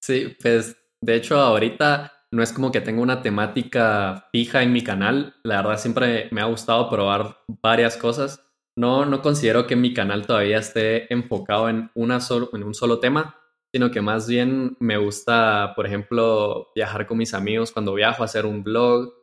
Sí, 0.00 0.36
pues 0.40 0.76
de 1.00 1.14
hecho 1.14 1.38
ahorita 1.38 2.12
no 2.32 2.42
es 2.42 2.52
como 2.52 2.72
que 2.72 2.80
tenga 2.80 3.00
una 3.00 3.22
temática 3.22 4.28
fija 4.32 4.62
en 4.62 4.72
mi 4.72 4.82
canal. 4.82 5.36
La 5.42 5.62
verdad 5.62 5.78
siempre 5.78 6.28
me 6.32 6.40
ha 6.40 6.46
gustado 6.46 6.90
probar 6.90 7.38
varias 7.62 7.96
cosas. 7.96 8.42
No, 8.76 9.06
no 9.06 9.22
considero 9.22 9.66
que 9.66 9.76
mi 9.76 9.94
canal 9.94 10.26
todavía 10.26 10.58
esté 10.58 11.12
enfocado 11.12 11.68
en, 11.68 11.90
una 11.94 12.20
solo, 12.20 12.50
en 12.52 12.62
un 12.62 12.74
solo 12.74 13.00
tema, 13.00 13.36
sino 13.72 13.90
que 13.90 14.02
más 14.02 14.28
bien 14.28 14.76
me 14.80 14.98
gusta, 14.98 15.72
por 15.74 15.86
ejemplo, 15.86 16.68
viajar 16.74 17.06
con 17.06 17.16
mis 17.18 17.32
amigos 17.32 17.72
cuando 17.72 17.94
viajo, 17.94 18.22
hacer 18.22 18.44
un 18.44 18.62
blog 18.62 19.14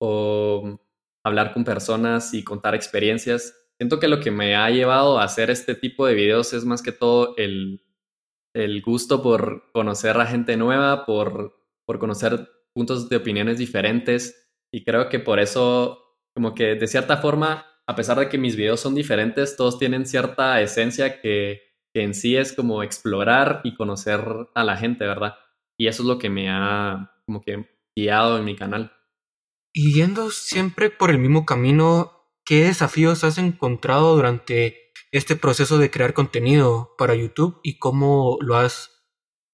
o 0.00 0.78
hablar 1.24 1.52
con 1.52 1.64
personas 1.64 2.34
y 2.34 2.44
contar 2.44 2.74
experiencias. 2.74 3.54
Siento 3.78 3.98
que 3.98 4.08
lo 4.08 4.20
que 4.20 4.30
me 4.30 4.54
ha 4.56 4.70
llevado 4.70 5.18
a 5.18 5.24
hacer 5.24 5.50
este 5.50 5.74
tipo 5.74 6.06
de 6.06 6.14
videos 6.14 6.52
es 6.52 6.64
más 6.64 6.82
que 6.82 6.92
todo 6.92 7.34
el, 7.36 7.82
el 8.54 8.82
gusto 8.82 9.22
por 9.22 9.70
conocer 9.72 10.16
a 10.16 10.26
gente 10.26 10.56
nueva, 10.56 11.06
por 11.06 11.64
por 11.86 11.98
conocer 11.98 12.48
puntos 12.72 13.08
de 13.08 13.16
opiniones 13.16 13.58
diferentes 13.58 14.50
y 14.72 14.84
creo 14.84 15.08
que 15.08 15.20
por 15.20 15.38
eso, 15.38 16.18
como 16.34 16.54
que 16.54 16.74
de 16.74 16.86
cierta 16.86 17.18
forma, 17.18 17.66
a 17.86 17.94
pesar 17.94 18.18
de 18.18 18.28
que 18.28 18.38
mis 18.38 18.56
videos 18.56 18.80
son 18.80 18.94
diferentes, 18.94 19.56
todos 19.56 19.78
tienen 19.78 20.06
cierta 20.06 20.60
esencia 20.60 21.20
que, 21.20 21.62
en 21.96 22.12
sí 22.12 22.36
es 22.36 22.52
como 22.52 22.82
explorar 22.82 23.60
y 23.62 23.76
conocer 23.76 24.20
a 24.52 24.64
la 24.64 24.76
gente, 24.76 25.06
¿verdad? 25.06 25.36
Y 25.78 25.86
eso 25.86 26.02
es 26.02 26.08
lo 26.08 26.18
que 26.18 26.28
me 26.28 26.50
ha 26.50 27.12
como 27.24 27.40
que 27.40 27.68
guiado 27.96 28.36
en 28.36 28.44
mi 28.44 28.56
canal. 28.56 28.92
Y 29.72 29.94
yendo 29.94 30.30
siempre 30.30 30.90
por 30.90 31.10
el 31.10 31.18
mismo 31.18 31.46
camino, 31.46 32.23
¿qué 32.44 32.64
desafíos 32.64 33.24
has 33.24 33.38
encontrado 33.38 34.16
durante 34.16 34.92
este 35.12 35.36
proceso 35.36 35.78
de 35.78 35.90
crear 35.90 36.14
contenido 36.14 36.94
para 36.98 37.14
YouTube 37.14 37.60
y 37.62 37.78
cómo 37.78 38.38
lo 38.40 38.56
has 38.56 39.04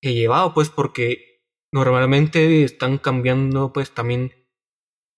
eh, 0.03 0.15
llevado? 0.15 0.55
Pues 0.55 0.69
porque 0.71 1.45
normalmente 1.73 2.65
están 2.65 2.99
cambiando 2.99 3.73
pues 3.73 3.93
también 3.93 4.33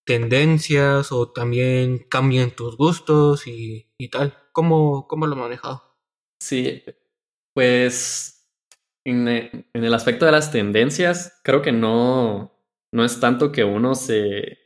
tendencias 0.05 1.11
o 1.11 1.31
también 1.31 1.99
cambian 2.09 2.51
tus 2.51 2.77
gustos 2.77 3.47
y, 3.47 3.89
tal. 4.11 4.37
¿Cómo, 4.51 5.07
¿Cómo, 5.07 5.27
lo 5.27 5.33
has 5.33 5.41
manejado? 5.41 5.97
Sí, 6.41 6.83
pues 7.55 8.49
en, 9.05 9.27
el 9.73 9.93
aspecto 9.93 10.25
de 10.25 10.31
las 10.31 10.51
tendencias, 10.51 11.39
creo 11.43 11.61
que 11.61 11.71
no, 11.71 12.53
no 12.91 13.05
es 13.05 13.19
tanto 13.19 13.51
que 13.51 13.63
uno 13.63 13.95
se, 13.95 14.62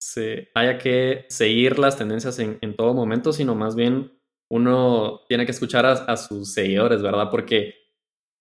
se 0.00 0.50
haya 0.54 0.78
que 0.78 1.26
seguir 1.28 1.78
las 1.78 1.96
tendencias 1.96 2.38
en, 2.38 2.58
en, 2.62 2.74
todo 2.74 2.94
momento, 2.94 3.32
sino 3.32 3.54
más 3.54 3.76
bien 3.76 4.18
uno 4.50 5.20
tiene 5.28 5.44
que 5.44 5.52
escuchar 5.52 5.86
a 5.86 6.16
sus 6.16 6.52
seguidores, 6.52 7.02
¿verdad? 7.02 7.28
Porque 7.30 7.74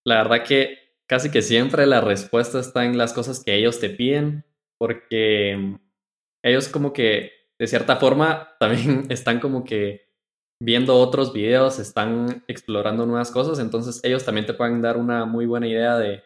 la 0.06 0.24
verdad 0.24 0.44
que 0.44 0.80
casi 1.08 1.32
que 1.32 1.42
siempre 1.42 1.86
la 1.86 2.02
respuesta 2.02 2.60
está 2.60 2.86
en 2.86 2.98
las 2.98 3.14
cosas 3.14 3.44
que 3.44 3.56
ellos 3.56 3.80
te 3.80 3.90
piden, 3.90 4.46
porque 4.78 5.78
ellos 6.44 6.70
como 6.70 6.94
que 6.94 7.32
de 7.60 7.68
cierta 7.68 7.98
forma 7.98 8.56
también 8.60 9.08
están 9.10 9.40
como 9.40 9.64
que 9.64 10.08
viendo 10.62 10.96
otros 10.96 11.34
videos, 11.34 11.80
están 11.80 12.44
explorando 12.48 13.06
nuevas 13.06 13.32
cosas, 13.32 13.60
entonces 13.60 14.02
ellos 14.04 14.26
también 14.26 14.46
te 14.46 14.54
pueden 14.54 14.82
dar 14.82 14.98
una 14.98 15.26
muy 15.26 15.46
buena 15.46 15.68
idea 15.68 15.98
de, 15.98 16.24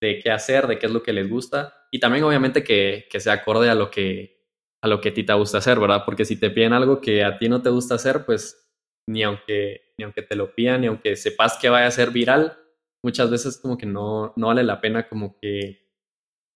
qué 0.00 0.30
hacer, 0.30 0.66
de 0.66 0.78
qué 0.78 0.86
es 0.86 0.92
lo 0.92 1.02
que 1.02 1.12
les 1.12 1.28
gusta 1.28 1.86
y 1.90 2.00
también 2.00 2.24
obviamente 2.24 2.64
que, 2.64 3.06
que 3.10 3.20
sea 3.20 3.34
acorde 3.34 3.70
a 3.70 3.74
lo 3.74 3.90
que, 3.90 4.41
a 4.82 4.88
lo 4.88 5.00
que 5.00 5.10
a 5.10 5.14
ti 5.14 5.24
te 5.24 5.32
gusta 5.32 5.58
hacer, 5.58 5.78
¿verdad? 5.78 6.02
Porque 6.04 6.24
si 6.24 6.38
te 6.38 6.50
piden 6.50 6.72
algo 6.72 7.00
que 7.00 7.24
a 7.24 7.38
ti 7.38 7.48
no 7.48 7.62
te 7.62 7.70
gusta 7.70 7.94
hacer, 7.94 8.26
pues 8.26 8.70
ni 9.08 9.22
aunque, 9.22 9.92
ni 9.96 10.04
aunque 10.04 10.22
te 10.22 10.36
lo 10.36 10.54
pidan, 10.54 10.80
ni 10.80 10.88
aunque 10.88 11.16
sepas 11.16 11.56
que 11.56 11.68
vaya 11.68 11.86
a 11.86 11.92
ser 11.92 12.10
viral, 12.10 12.58
muchas 13.04 13.30
veces 13.30 13.58
como 13.58 13.78
que 13.78 13.86
no, 13.86 14.32
no 14.36 14.48
vale 14.48 14.64
la 14.64 14.80
pena 14.80 15.08
como 15.08 15.38
que 15.38 15.88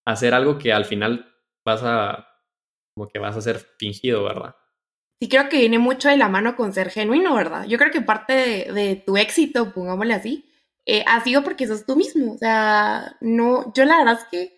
hacer 0.05 0.33
algo 0.33 0.57
que 0.57 0.73
al 0.73 0.85
final 0.85 1.33
vas 1.65 1.81
a, 1.83 2.27
como 2.95 3.07
que 3.09 3.19
vas 3.19 3.35
a 3.35 3.41
ser 3.41 3.59
fingido, 3.77 4.23
¿verdad? 4.23 4.55
Sí, 5.21 5.29
creo 5.29 5.49
que 5.49 5.59
viene 5.59 5.79
mucho 5.79 6.09
de 6.09 6.17
la 6.17 6.29
mano 6.29 6.55
con 6.55 6.73
ser 6.73 6.89
genuino, 6.89 7.33
¿verdad? 7.33 7.65
Yo 7.65 7.77
creo 7.77 7.91
que 7.91 8.01
parte 8.01 8.33
de, 8.71 9.03
tu 9.05 9.17
éxito, 9.17 9.73
pongámosle 9.73 10.13
así, 10.13 10.45
eh, 10.85 11.03
ha 11.07 11.23
sido 11.23 11.43
porque 11.43 11.67
sos 11.67 11.85
tú 11.85 11.95
mismo. 11.95 12.33
O 12.33 12.37
sea, 12.37 13.17
no, 13.19 13.73
yo 13.73 13.85
la 13.85 13.97
verdad 13.97 14.19
es 14.21 14.27
que 14.29 14.56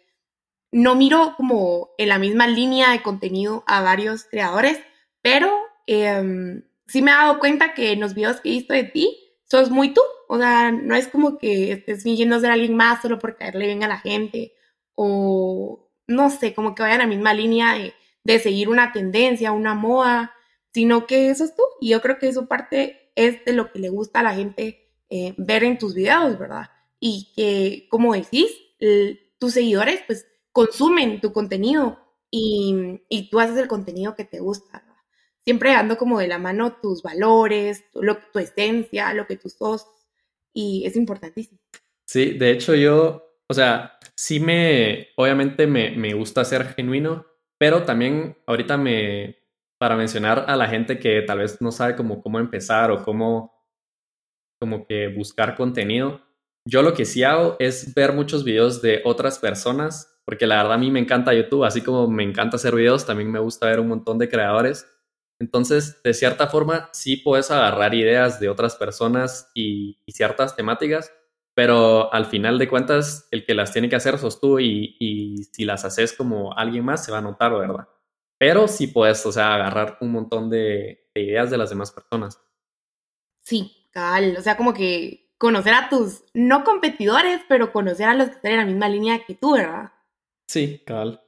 no 0.72 0.96
miro 0.96 1.34
como 1.36 1.90
en 1.98 2.10
la 2.10 2.20
misma 2.20 2.48
línea 2.48 2.92
de 2.92 3.02
contenido 3.02 3.64
a 3.68 3.82
varios 3.82 4.26
creadores, 4.26 4.80
pero 5.22 5.52
em, 5.88 6.64
sí 6.88 7.02
me 7.02 7.12
he 7.12 7.14
dado 7.14 7.40
cuenta 7.40 7.74
que 7.74 7.92
en 7.92 8.00
los 8.00 8.14
videos 8.14 8.42
que 8.42 8.50
he 8.50 8.54
visto 8.54 8.74
de 8.74 8.84
ti, 8.84 9.30
sos 9.50 9.70
muy 9.72 9.94
tú. 9.94 10.02
O 10.28 10.38
sea, 10.38 10.72
no 10.72 10.96
es 10.96 11.08
como 11.08 11.38
que 11.38 11.72
estés 11.72 12.04
fingiendo 12.04 12.40
ser 12.40 12.52
alguien 12.52 12.76
más 12.76 13.02
solo 13.02 13.20
por 13.20 13.36
caerle 13.36 13.66
bien 13.66 13.84
a 13.84 13.88
la 13.88 14.00
gente 14.00 14.54
o 14.96 15.90
no 16.08 16.30
sé, 16.30 16.54
como 16.54 16.76
que 16.76 16.84
vayan 16.84 17.02
a 17.02 17.04
la 17.04 17.10
misma 17.10 17.34
línea 17.34 17.76
de, 18.24 18.40
seguir 18.40 18.70
una 18.70 18.92
tendencia, 18.92 19.52
una 19.52 19.74
moda, 19.74 20.34
sino 20.72 21.08
que 21.08 21.30
eso 21.32 21.46
es 21.46 21.56
tú. 21.56 21.64
Y 21.82 21.90
yo 21.90 22.02
creo 22.02 22.20
que 22.20 22.28
eso 22.28 22.48
parte 22.48 23.12
es 23.16 23.44
de 23.44 23.54
lo 23.54 23.72
que 23.72 23.80
le 23.80 23.90
gusta 23.90 24.20
a 24.20 24.24
la 24.24 24.36
gente 24.36 24.92
eh, 25.10 25.34
ver 25.38 25.64
en 25.64 25.80
tus 25.80 25.96
videos, 25.96 26.38
¿verdad? 26.38 26.70
Y 27.00 27.32
que, 27.36 27.88
como 27.90 28.14
decís, 28.14 28.52
tus 29.40 29.54
seguidores 29.54 30.04
pues 30.06 30.28
consumen 30.52 31.22
tu 31.22 31.32
contenido 31.32 32.00
y, 32.32 33.02
y, 33.10 33.30
tú 33.30 33.40
haces 33.40 33.58
el 33.58 33.68
contenido 33.68 34.16
que 34.16 34.26
te 34.26 34.40
gusta. 34.40 34.84
Siempre 35.44 35.72
dando 35.72 35.98
como 35.98 36.20
de 36.20 36.28
la 36.28 36.38
mano 36.38 36.78
tus 36.82 37.02
valores, 37.02 37.90
tu, 37.92 38.02
tu 38.32 38.40
esencia, 38.40 39.14
lo 39.14 39.26
que 39.26 39.38
tú 39.38 39.50
sos 39.50 39.88
y 40.54 40.86
es 40.86 40.96
importantísimo. 40.96 41.60
Sí, 42.06 42.34
de 42.34 42.52
hecho 42.52 42.76
yo, 42.76 43.40
o 43.48 43.54
sea, 43.54 43.98
sí 44.16 44.40
me, 44.40 45.10
obviamente 45.16 45.68
me, 45.68 45.92
me 45.92 46.14
gusta 46.14 46.44
ser 46.46 46.74
genuino, 46.74 47.26
pero 47.58 47.84
también 47.84 48.38
ahorita 48.46 48.78
me, 48.78 49.38
para 49.80 49.96
mencionar 49.96 50.46
a 50.48 50.56
la 50.56 50.68
gente 50.68 51.00
que 51.00 51.22
tal 51.22 51.40
vez 51.40 51.62
no 51.62 51.72
sabe 51.72 51.96
cómo, 51.96 52.22
cómo 52.22 52.40
empezar 52.40 52.92
o 52.92 53.04
cómo, 53.04 53.54
como 54.60 54.86
que 54.86 55.08
buscar 55.08 55.56
contenido, 55.56 56.22
yo 56.66 56.82
lo 56.82 56.94
que 56.94 57.06
sí 57.06 57.24
hago 57.24 57.56
es 57.60 57.94
ver 57.96 58.14
muchos 58.14 58.44
videos 58.44 58.82
de 58.82 59.02
otras 59.06 59.40
personas, 59.40 60.09
porque 60.30 60.46
la 60.46 60.58
verdad 60.58 60.74
a 60.74 60.78
mí 60.78 60.92
me 60.92 61.00
encanta 61.00 61.34
YouTube, 61.34 61.64
así 61.64 61.82
como 61.82 62.08
me 62.08 62.22
encanta 62.22 62.58
hacer 62.58 62.76
videos, 62.76 63.04
también 63.04 63.32
me 63.32 63.40
gusta 63.40 63.66
ver 63.66 63.80
un 63.80 63.88
montón 63.88 64.20
de 64.20 64.30
creadores 64.30 64.86
Entonces, 65.40 66.04
de 66.04 66.14
cierta 66.14 66.46
forma, 66.46 66.88
sí 66.94 67.18
puedes 67.18 67.50
agarrar 67.50 67.96
ideas 67.96 68.40
de 68.40 68.48
otras 68.48 68.76
personas 68.76 69.50
y, 69.56 69.98
ciertas 70.08 70.56
temáticas, 70.56 71.12
pero 71.56 72.14
al 72.14 72.28
final 72.28 72.60
de 72.60 72.70
cuentas, 72.70 73.28
el 73.32 73.44
que 73.44 73.56
las 73.56 73.74
tiene 73.74 73.90
que 73.90 73.96
hacer 73.96 74.20
sos 74.20 74.40
tú 74.40 74.60
y, 74.60 75.50
si 75.52 75.66
las 75.66 75.84
haces 75.84 76.14
como 76.14 76.56
alguien 76.56 76.86
más, 76.86 77.04
se 77.04 77.12
va 77.12 77.18
a 77.18 77.22
notar, 77.22 77.52
¿verdad? 77.58 77.88
Pero 78.38 78.68
sí 78.68 78.86
puedes, 78.86 79.26
o 79.26 79.32
sea, 79.32 79.56
agarrar 79.56 79.98
un 80.00 80.12
montón 80.12 80.48
de, 80.52 81.10
ideas 81.16 81.50
de 81.50 81.58
las 81.58 81.72
demás 81.72 81.92
personas. 81.92 82.40
Sí, 83.42 83.88
cabal. 83.90 84.36
O 84.38 84.44
sea, 84.44 84.58
como 84.58 84.76
que 84.76 85.34
conocer 85.40 85.74
a 85.74 85.90
tus, 85.90 86.24
no 86.36 86.64
competidores, 86.64 87.42
pero 87.50 87.72
conocer 87.72 88.10
a 88.10 88.14
los 88.14 88.30
que 88.30 88.36
están 88.36 88.52
en 88.52 88.58
la 88.60 88.66
misma 88.66 88.90
línea 88.90 89.26
que 89.26 89.34
tú, 89.34 89.54
¿verdad? 89.54 89.92
Sí, 90.50 90.82
cabal. 90.86 91.22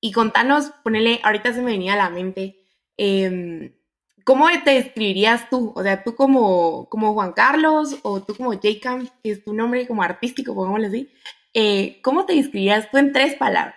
Y 0.00 0.12
contanos, 0.12 0.72
ponele, 0.84 1.20
ahorita 1.24 1.54
se 1.54 1.62
me 1.62 1.72
venía 1.72 1.94
a 1.94 1.96
la 1.96 2.10
mente, 2.10 2.62
Em, 2.96 3.74
¿cómo 4.24 4.46
te 4.64 4.72
describirías 4.72 5.48
tú? 5.50 5.72
O 5.74 5.82
sea, 5.82 6.02
tú 6.04 6.14
como, 6.14 6.88
como 6.88 7.14
Juan 7.14 7.32
Carlos 7.32 7.98
o 8.02 8.22
tú 8.22 8.36
como 8.36 8.52
Jacob, 8.52 9.08
que 9.22 9.32
es 9.32 9.44
tu 9.44 9.54
nombre 9.54 9.86
como 9.86 10.02
artístico, 10.02 10.54
pongámoslo 10.54 10.88
así, 10.88 11.10
eh, 11.54 12.00
¿cómo 12.02 12.26
te 12.26 12.34
describirías 12.34 12.90
tú 12.90 12.98
en 12.98 13.12
tres 13.12 13.34
palabras? 13.34 13.74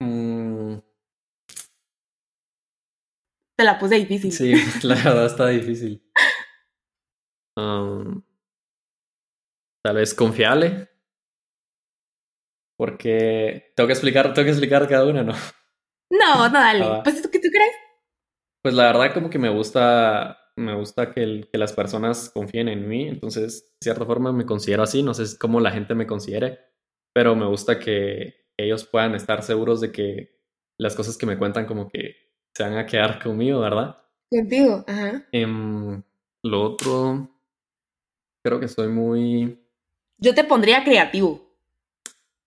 Mm. 0.00 0.78
Te 3.56 3.64
la 3.64 3.78
puse 3.78 3.96
difícil. 3.96 4.32
Sí, 4.32 4.54
la 4.86 4.96
verdad 4.96 5.26
está 5.26 5.48
difícil. 5.48 6.02
Um, 7.56 8.20
tal 9.80 9.94
vez 9.94 10.12
confiable. 10.12 10.88
Porque 12.76 13.72
tengo 13.76 13.86
que 13.86 13.92
explicar, 13.92 14.34
tengo 14.34 14.46
que 14.46 14.50
explicar 14.50 14.88
cada 14.88 15.06
una, 15.06 15.22
¿no? 15.22 15.34
No, 16.10 16.48
no, 16.48 16.52
dale. 16.52 16.84
Ah, 16.84 17.00
pues, 17.02 17.26
¿qué 17.28 17.38
tú 17.38 17.48
crees? 17.50 17.74
Pues 18.62 18.74
la 18.74 18.84
verdad 18.84 19.12
como 19.12 19.28
que 19.28 19.38
me 19.38 19.50
gusta, 19.50 20.38
me 20.56 20.74
gusta 20.74 21.12
que, 21.12 21.48
las 21.52 21.72
personas 21.72 22.30
confíen 22.30 22.68
en 22.68 22.88
mí, 22.88 23.08
entonces 23.08 23.74
de 23.74 23.78
cierta 23.82 24.06
forma 24.06 24.32
me 24.32 24.46
considero 24.46 24.82
así, 24.82 25.02
no 25.02 25.12
sé 25.12 25.36
cómo 25.38 25.60
la 25.60 25.70
gente 25.70 25.94
me 25.94 26.06
considere, 26.06 26.60
pero 27.12 27.36
me 27.36 27.46
gusta 27.46 27.78
que 27.78 28.46
ellos 28.56 28.84
puedan 28.84 29.14
estar 29.14 29.42
seguros 29.42 29.80
de 29.80 29.92
que 29.92 30.40
las 30.78 30.96
cosas 30.96 31.18
que 31.18 31.26
me 31.26 31.38
cuentan 31.38 31.66
como 31.66 31.88
que 31.88 32.16
se 32.56 32.62
van 32.62 32.78
a 32.78 32.86
quedar 32.86 33.22
conmigo, 33.22 33.60
¿verdad? 33.60 33.98
Contigo, 34.30 34.82
ajá. 34.86 35.26
Em, 35.30 36.02
lo 36.42 36.62
otro, 36.62 37.28
creo 38.42 38.60
que 38.60 38.68
soy 38.68 38.88
muy... 38.88 39.60
Yo 40.18 40.34
te 40.34 40.44
pondría 40.44 40.84
creativo. 40.84 41.43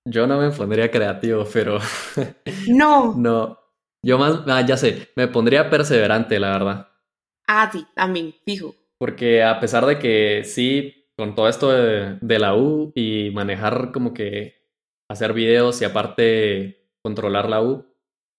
Yo 0.10 0.26
no 0.26 0.40
me 0.40 0.52
pondría 0.52 0.90
creativo, 0.90 1.46
pero... 1.52 1.80
No. 2.68 3.14
no, 3.18 3.60
yo 4.04 4.18
más, 4.18 4.40
ah, 4.48 4.66
ya 4.66 4.78
sé, 4.78 5.10
me 5.16 5.28
pondría 5.28 5.70
perseverante, 5.70 6.40
la 6.40 6.52
verdad. 6.52 6.88
Ah, 7.48 7.70
sí, 7.72 7.86
también, 7.96 8.34
fijo. 8.46 8.76
Porque 8.98 9.44
a 9.44 9.60
pesar 9.60 9.86
de 9.86 10.00
que 10.00 10.44
sí, 10.44 11.12
con 11.18 11.36
todo 11.36 11.50
esto 11.50 11.72
de, 11.72 12.40
la 12.40 12.56
U 12.56 12.92
y 12.96 13.32
manejar 13.32 13.92
como 13.92 14.14
que 14.14 14.56
hacer 15.10 15.34
videos 15.34 15.82
y 15.82 15.86
aparte 15.86 16.90
controlar 17.04 17.50
la 17.50 17.62
U, 17.62 17.86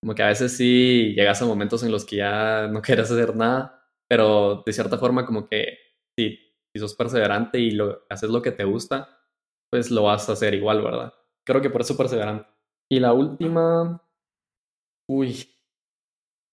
como 0.00 0.14
que 0.14 0.22
a 0.22 0.28
veces 0.28 0.56
sí 0.56 1.14
llegas 1.14 1.42
a 1.42 1.46
momentos 1.46 1.82
en 1.82 1.92
los 1.92 2.04
que 2.04 2.16
ya 2.16 2.68
no 2.72 2.80
quieres 2.80 3.10
hacer 3.10 3.36
nada, 3.36 3.84
pero 4.08 4.62
de 4.64 4.72
cierta 4.72 4.98
forma 4.98 5.26
como 5.26 5.48
que 5.48 5.78
sí, 6.16 6.38
si 6.72 6.80
sos 6.80 6.94
perseverante 6.94 7.58
y 7.58 7.72
lo, 7.72 8.06
haces 8.08 8.30
lo 8.30 8.42
que 8.42 8.52
te 8.52 8.64
gusta, 8.64 9.18
pues 9.70 9.90
lo 9.90 10.04
vas 10.04 10.28
a 10.28 10.32
hacer 10.32 10.54
igual, 10.54 10.82
¿verdad? 10.82 11.12
Creo 11.48 11.62
que 11.62 11.70
por 11.70 11.80
eso 11.80 11.96
perseverante. 11.96 12.46
Y 12.90 13.00
la 13.00 13.14
última, 13.14 14.06
Uy, 15.08 15.48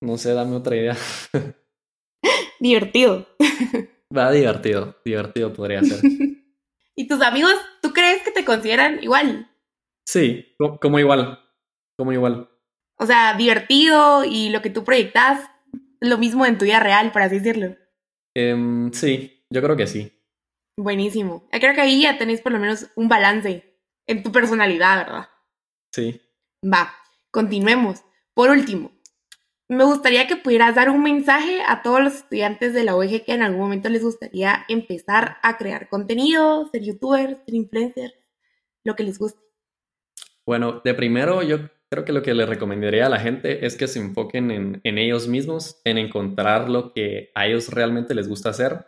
no 0.01 0.17
sé, 0.17 0.33
dame 0.33 0.55
otra 0.55 0.77
idea. 0.77 0.95
Divertido. 2.61 3.27
Va, 4.15 4.31
divertido, 4.31 4.95
divertido 5.03 5.51
podría 5.51 5.83
ser. 5.83 5.99
¿Y 6.95 7.07
tus 7.09 7.21
amigos, 7.21 7.53
tú 7.81 7.91
crees 7.91 8.24
que 8.24 8.31
te 8.31 8.46
consideran 8.46 9.03
igual? 9.03 9.51
Sí, 10.07 10.55
como 10.79 10.98
igual, 10.98 11.43
como 11.98 12.13
igual. 12.13 12.50
O 12.98 13.05
sea, 13.05 13.35
divertido 13.35 14.24
y 14.24 14.48
lo 14.48 14.61
que 14.61 14.70
tú 14.70 14.85
proyectas, 14.85 15.46
lo 16.00 16.17
mismo 16.17 16.46
en 16.46 16.57
tu 16.57 16.63
vida 16.63 16.79
real, 16.79 17.11
por 17.11 17.22
así 17.22 17.39
decirlo. 17.39 17.75
Em, 18.33 18.93
sí, 18.93 19.46
yo 19.50 19.61
creo 19.61 19.75
que 19.75 19.87
sí. 19.87 20.24
Buenísimo. 20.77 21.50
Creo 21.51 21.74
que 21.74 21.81
ahí 21.81 22.03
ya 22.03 22.17
tenéis 22.17 22.39
por 22.39 22.53
lo 22.53 22.59
menos 22.59 22.89
un 22.96 23.09
balance 23.09 23.75
en 24.07 24.24
tu 24.24 24.31
personalidad, 24.31 25.05
¿verdad? 25.05 25.29
Sí. 25.91 26.22
Va, 26.63 26.94
continuemos. 27.31 28.03
Por 28.33 28.50
último, 28.50 28.91
me 29.68 29.83
gustaría 29.83 30.27
que 30.27 30.35
pudieras 30.35 30.75
dar 30.75 30.89
un 30.89 31.01
mensaje 31.01 31.61
a 31.68 31.81
todos 31.81 32.00
los 32.01 32.13
estudiantes 32.15 32.74
de 32.74 32.83
la 32.83 32.96
OEG 32.96 33.25
que 33.25 33.33
en 33.33 33.41
algún 33.41 33.61
momento 33.61 33.89
les 33.89 34.03
gustaría 34.03 34.63
empezar 34.70 35.37
a 35.41 35.57
crear 35.57 35.89
contenido, 35.89 36.70
ser 36.72 36.83
youtubers, 36.83 37.37
ser 37.46 37.55
influencers, 37.55 38.13
lo 38.83 38.96
que 38.96 39.03
les 39.03 39.18
guste. 39.18 39.39
Bueno, 40.46 40.81
de 40.83 40.94
primero 40.94 41.41
yo 41.41 41.70
creo 41.89 42.05
que 42.05 42.13
lo 42.13 42.22
que 42.22 42.35
le 42.35 42.46
recomendaría 42.46 43.07
a 43.07 43.09
la 43.09 43.20
gente 43.20 43.65
es 43.65 43.75
que 43.75 43.87
se 43.87 44.00
enfoquen 44.00 44.51
en, 44.51 44.81
en 44.83 44.98
ellos 45.00 45.27
mismos, 45.27 45.81
en 45.83 45.98
encontrar 45.98 46.70
lo 46.70 46.94
que 46.94 47.31
a 47.33 47.48
ellos 47.48 47.70
realmente 47.70 48.13
les 48.13 48.27
gusta 48.27 48.50
hacer. 48.50 48.85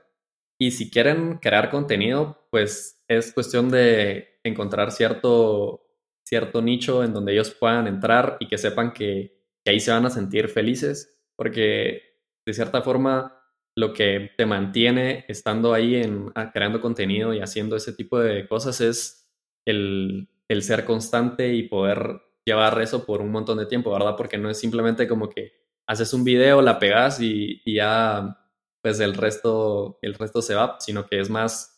Y 0.60 0.71
si 0.71 0.91
quieren 0.91 1.38
crear 1.38 1.71
contenido, 1.71 2.47
pues 2.51 3.03
es 3.08 3.34
cuestión 3.34 3.69
de 3.69 4.37
encontrar 4.47 4.91
cierto, 4.91 5.81
cierto 6.23 6.62
nicho 6.62 7.03
en 7.03 7.13
donde 7.13 7.33
ellos 7.33 7.51
puedan 7.51 7.88
entrar 7.88 8.38
y 8.39 8.47
que 8.47 8.57
sepan 8.57 8.93
que 8.93 9.38
que 9.67 9.71
ahí 9.71 9.81
se 9.81 9.91
van 9.91 10.05
a 10.05 10.10
sentir 10.10 10.47
felices, 10.47 11.19
porque 11.36 12.01
de 12.45 12.53
cierta 12.53 12.81
forma 12.83 13.38
lo 13.75 13.91
que 13.91 14.31
te 14.38 14.45
mantiene 14.45 15.25
estando 15.27 15.73
ahí 15.73 15.95
en 15.95 16.31
ah, 16.36 16.53
creando 16.53 16.79
contenido 16.79 17.33
y 17.33 17.41
haciendo 17.41 17.75
ese 17.75 17.91
tipo 17.91 18.17
de 18.17 18.47
cosas 18.47 18.79
es 18.79 19.29
el, 19.65 20.29
ser 20.62 20.86
constante 20.86 21.53
y 21.53 21.63
poder 21.63 22.21
llevar 22.45 22.81
eso 22.81 23.05
por 23.05 23.19
un 23.19 23.29
montón 23.29 23.57
de 23.57 23.65
tiempo, 23.65 23.91
¿verdad? 23.91 24.15
Porque 24.15 24.38
no 24.38 24.49
es 24.49 24.57
simplemente 24.57 25.05
como 25.05 25.27
que 25.27 25.51
haces 25.86 26.13
un 26.13 26.23
video, 26.23 26.62
la 26.62 26.79
pegas 26.79 27.19
y, 27.19 27.62
ya 27.65 28.39
pues 28.81 29.01
el 29.01 29.15
resto, 29.15 29.99
el 30.01 30.13
resto 30.13 30.41
se 30.41 30.55
va, 30.55 30.77
sino 30.79 31.05
que 31.05 31.19
es 31.19 31.29
más 31.29 31.76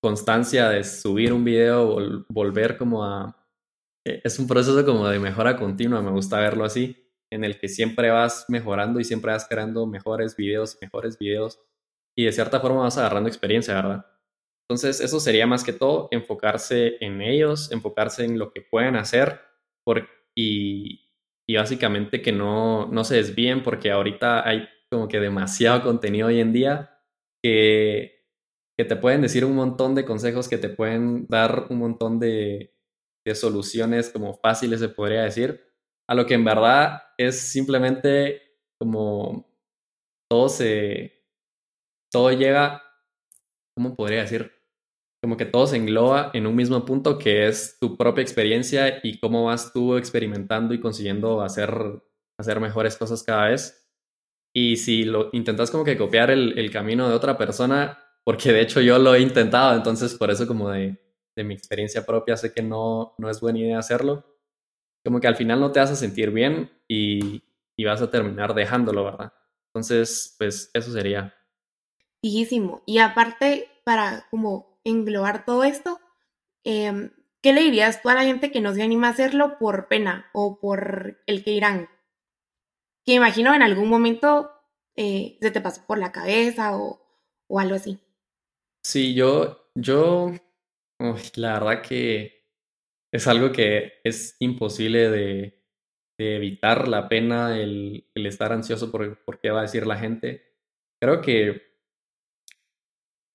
constancia 0.00 0.68
de 0.68 0.84
subir 0.84 1.32
un 1.32 1.44
video, 1.44 2.24
volver 2.28 2.76
como 2.76 3.04
a, 3.04 3.36
eh, 4.06 4.20
es 4.24 4.38
un 4.38 4.46
proceso 4.46 4.84
como 4.84 5.08
de 5.08 5.18
mejora 5.18 5.56
continua, 5.56 6.00
me 6.02 6.10
gusta 6.10 6.38
verlo 6.40 6.64
así, 6.64 6.96
en 7.30 7.44
el 7.44 7.58
que 7.58 7.68
siempre 7.68 8.10
vas 8.10 8.46
mejorando 8.48 9.00
y 9.00 9.04
siempre 9.04 9.32
vas 9.32 9.46
creando 9.48 9.86
mejores 9.86 10.36
videos, 10.36 10.78
mejores 10.80 11.18
videos, 11.18 11.60
y 12.16 12.24
de 12.24 12.32
cierta 12.32 12.60
forma 12.60 12.82
vas 12.82 12.98
agarrando 12.98 13.28
experiencia, 13.28 13.74
¿verdad? 13.74 14.06
Entonces, 14.68 15.00
eso 15.00 15.20
sería 15.20 15.46
más 15.46 15.64
que 15.64 15.72
todo 15.72 16.08
enfocarse 16.10 16.96
en 17.00 17.22
ellos, 17.22 17.72
enfocarse 17.72 18.24
en 18.24 18.38
lo 18.38 18.50
que 18.52 18.62
pueden 18.62 18.96
hacer 18.96 19.40
por, 19.84 20.08
y, 20.34 21.10
y 21.46 21.56
básicamente 21.56 22.20
que 22.20 22.32
no, 22.32 22.86
no 22.86 23.04
se 23.04 23.16
desvíen 23.16 23.62
porque 23.62 23.90
ahorita 23.90 24.46
hay 24.46 24.68
como 24.90 25.08
que 25.08 25.20
demasiado 25.20 25.82
contenido 25.82 26.28
hoy 26.28 26.40
en 26.40 26.52
día 26.52 26.98
que, 27.42 28.17
que 28.78 28.84
te 28.84 28.94
pueden 28.94 29.22
decir 29.22 29.44
un 29.44 29.56
montón 29.56 29.96
de 29.96 30.04
consejos, 30.04 30.48
que 30.48 30.56
te 30.56 30.68
pueden 30.68 31.26
dar 31.26 31.66
un 31.68 31.78
montón 31.78 32.20
de, 32.20 32.74
soluciones 33.34 34.08
como 34.08 34.32
fáciles, 34.38 34.80
se 34.80 34.88
podría 34.88 35.24
decir, 35.24 35.60
a 36.08 36.14
lo 36.14 36.24
que 36.24 36.32
en 36.32 36.44
verdad 36.44 37.02
es 37.18 37.38
simplemente 37.38 38.40
como 38.80 39.46
todo 40.30 40.48
se, 40.48 41.26
todo 42.10 42.32
llega, 42.32 42.82
¿cómo 43.76 43.94
podría 43.94 44.22
decir? 44.22 44.50
Como 45.22 45.36
que 45.36 45.44
todo 45.44 45.66
se 45.66 45.76
engloba 45.76 46.30
en 46.32 46.46
un 46.46 46.56
mismo 46.56 46.86
punto 46.86 47.18
que 47.18 47.48
es 47.48 47.76
tu 47.78 47.98
propia 47.98 48.22
experiencia 48.22 49.00
y 49.02 49.18
cómo 49.20 49.44
vas 49.44 49.74
tú 49.74 49.96
experimentando 49.96 50.72
y 50.72 50.80
consiguiendo 50.80 51.42
hacer, 51.42 52.02
hacer 52.40 52.60
mejores 52.60 52.96
cosas 52.96 53.22
cada 53.22 53.48
vez. 53.48 53.90
Y 54.54 54.76
si 54.76 55.04
lo 55.04 55.28
intentas 55.32 55.70
como 55.70 55.84
que 55.84 55.98
copiar 55.98 56.30
el, 56.30 56.58
el 56.58 56.70
camino 56.70 57.06
de 57.10 57.14
otra 57.14 57.36
persona, 57.36 58.07
porque 58.28 58.52
de 58.52 58.60
hecho 58.60 58.82
yo 58.82 58.98
lo 58.98 59.14
he 59.14 59.22
intentado, 59.22 59.74
entonces 59.74 60.14
por 60.14 60.30
eso 60.30 60.46
como 60.46 60.68
de 60.68 60.98
mi 61.34 61.54
experiencia 61.54 62.04
propia 62.04 62.36
sé 62.36 62.52
que 62.52 62.62
no, 62.62 63.14
no 63.16 63.30
es 63.30 63.40
buena 63.40 63.58
idea 63.58 63.78
hacerlo. 63.78 64.22
Como 65.02 65.18
que 65.18 65.28
al 65.28 65.36
final 65.36 65.58
no 65.58 65.72
te 65.72 65.80
vas 65.80 65.92
a 65.92 65.96
sentir 65.96 66.30
bien 66.30 66.70
y, 66.86 67.42
vas 67.82 68.02
a 68.02 68.10
terminar 68.10 68.52
dejándolo, 68.52 69.04
¿verdad? 69.04 69.32
Entonces, 69.68 70.34
pues 70.36 70.70
eso 70.74 70.92
sería. 70.92 71.34
Y 72.20 72.98
aparte, 72.98 73.70
para 73.82 74.26
como 74.30 74.78
englobar 74.84 75.46
todo 75.46 75.64
esto, 75.64 75.98
em, 76.64 77.12
¿qué 77.40 77.54
le 77.54 77.62
dirías 77.62 78.02
tú 78.02 78.10
a 78.10 78.14
la 78.14 78.24
gente 78.24 78.50
que 78.50 78.60
no 78.60 78.74
se 78.74 78.82
anima 78.82 79.06
a 79.06 79.12
hacerlo 79.12 79.56
por 79.58 79.88
pena 79.88 80.28
o 80.34 80.60
por 80.60 81.18
el 81.24 81.42
que 81.42 81.52
irán? 81.52 81.88
Que 83.06 83.14
imagino 83.14 83.54
en 83.54 83.62
algún 83.62 83.88
momento 83.88 84.50
eh, 84.96 85.38
se 85.40 85.50
te 85.50 85.62
pasó 85.62 85.86
por 85.86 85.96
la 85.96 86.12
cabeza 86.12 86.76
o, 86.76 87.00
o 87.46 87.58
algo 87.58 87.76
así. 87.76 87.98
Sí, 88.82 89.14
yo, 89.14 89.70
yo 89.74 90.32
la 91.36 91.54
verdad 91.54 91.82
que 91.82 92.44
es 93.12 93.26
algo 93.26 93.52
que 93.52 93.94
es 94.04 94.36
imposible 94.40 95.10
de, 95.10 95.54
evitar 96.20 96.88
la 96.88 97.08
pena, 97.08 97.56
el, 97.58 98.04
estar 98.14 98.52
ansioso 98.52 98.90
por, 98.90 99.22
por 99.24 99.40
qué 99.40 99.50
va 99.50 99.60
a 99.60 99.62
decir 99.62 99.86
la 99.86 99.96
gente. 99.96 100.56
Creo 101.00 101.20
que 101.20 101.62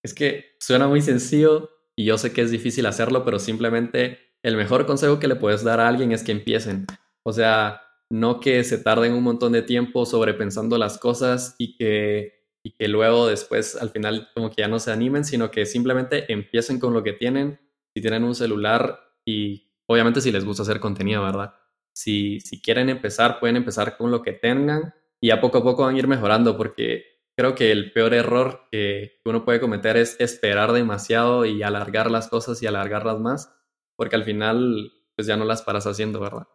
es 0.03 0.13
que 0.13 0.55
suena 0.59 0.87
muy 0.87 1.01
sencillo 1.01 1.69
y 1.95 2.05
yo 2.05 2.17
sé 2.17 2.33
que 2.33 2.41
es 2.41 2.51
difícil 2.51 2.85
hacerlo, 2.85 3.23
pero 3.23 3.39
simplemente 3.39 4.19
el 4.43 4.57
mejor 4.57 4.85
consejo 4.85 5.19
que 5.19 5.29
le 5.29 5.37
puedes 5.37 5.63
dar 5.63 5.79
a 5.79 5.87
alguien 5.87 6.11
es 6.11 6.23
que 6.23 6.33
empiecen. 6.33 6.85
O 7.23 7.31
sea, 7.31 7.81
no 8.09 8.41
que 8.41 8.63
se 8.65 8.77
tarden 8.77 9.13
un 9.13 9.23
montón 9.23 9.53
de 9.53 9.61
tiempo 9.61 10.05
sobrepensando 10.05 10.77
las 10.77 10.97
cosas 10.97 11.55
y 11.57 11.77
que, 11.77 12.42
y 12.63 12.71
que 12.71 12.87
luego 12.87 13.27
después 13.27 13.75
al 13.75 13.89
final 13.89 14.29
como 14.33 14.49
que 14.49 14.61
ya 14.61 14.67
no 14.67 14.79
se 14.79 14.91
animen, 14.91 15.25
sino 15.25 15.51
que 15.51 15.65
simplemente 15.65 16.31
empiecen 16.31 16.79
con 16.79 16.93
lo 16.93 17.03
que 17.03 17.13
tienen. 17.13 17.59
Si 17.93 18.01
tienen 18.01 18.23
un 18.23 18.33
celular 18.33 18.99
y 19.25 19.69
obviamente 19.85 20.21
si 20.21 20.31
les 20.31 20.45
gusta 20.45 20.63
hacer 20.63 20.79
contenido, 20.79 21.21
¿verdad? 21.23 21.53
Si, 21.93 22.39
si 22.39 22.61
quieren 22.61 22.89
empezar, 22.89 23.39
pueden 23.39 23.57
empezar 23.57 23.97
con 23.97 24.09
lo 24.09 24.21
que 24.23 24.31
tengan 24.31 24.95
y 25.21 25.29
a 25.29 25.41
poco 25.41 25.59
a 25.59 25.63
poco 25.63 25.83
van 25.83 25.95
a 25.95 25.99
ir 25.99 26.07
mejorando 26.07 26.57
porque 26.57 27.13
creo 27.35 27.53
que 27.53 27.71
el 27.71 27.91
peor 27.91 28.13
error 28.13 28.67
que 28.71 29.19
uno 29.25 29.43
puede 29.43 29.59
cometer 29.59 29.97
es 29.97 30.19
esperar 30.19 30.71
demasiado 30.71 31.45
y 31.45 31.63
alargar 31.63 32.09
las 32.09 32.29
cosas 32.29 32.61
y 32.61 32.67
alargarlas 32.67 33.19
más, 33.19 33.53
porque 33.95 34.15
al 34.15 34.23
final 34.23 34.91
pues 35.15 35.27
ya 35.27 35.37
no 35.37 35.45
las 35.45 35.61
paras 35.61 35.85
haciendo, 35.85 36.19
¿verdad? 36.19 36.47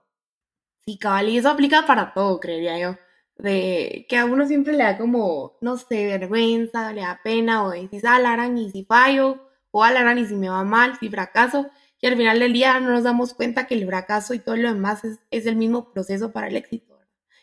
Sí, 0.85 0.99
cabal, 0.99 1.29
y 1.29 1.38
eso 1.38 1.51
aplica 1.51 1.87
para 1.87 2.12
todo, 2.14 2.40
creería 2.40 2.79
yo. 2.79 2.97
De 3.38 4.07
que 4.09 4.18
a 4.18 4.24
uno 4.24 4.46
siempre 4.46 4.72
le 4.72 4.85
da 4.85 4.98
como, 4.98 5.57
no 5.61 5.77
sé, 5.77 6.07
vergüenza, 6.07 6.92
le 6.92 7.03
da 7.03 7.20
pena, 7.22 7.64
o 7.64 7.70
decís, 7.70 8.05
ah, 8.05 8.18
la 8.18 8.46
y 8.46 8.70
si 8.70 8.85
fallo, 8.85 9.48
o 9.70 9.85
ah, 9.85 9.92
la 9.92 10.18
y 10.18 10.27
si 10.27 10.35
me 10.35 10.48
va 10.48 10.64
mal, 10.64 10.98
si 10.98 11.09
fracaso, 11.09 11.70
y 12.01 12.07
al 12.09 12.16
final 12.16 12.40
del 12.40 12.53
día 12.53 12.81
no 12.81 12.90
nos 12.90 13.05
damos 13.05 13.35
cuenta 13.35 13.66
que 13.66 13.74
el 13.74 13.87
fracaso 13.87 14.35
y 14.35 14.40
todo 14.40 14.57
lo 14.57 14.72
demás 14.72 15.05
es, 15.05 15.20
es 15.31 15.46
el 15.46 15.57
mismo 15.57 15.92
proceso 15.92 16.33
para 16.33 16.48
el 16.48 16.57
éxito 16.57 16.98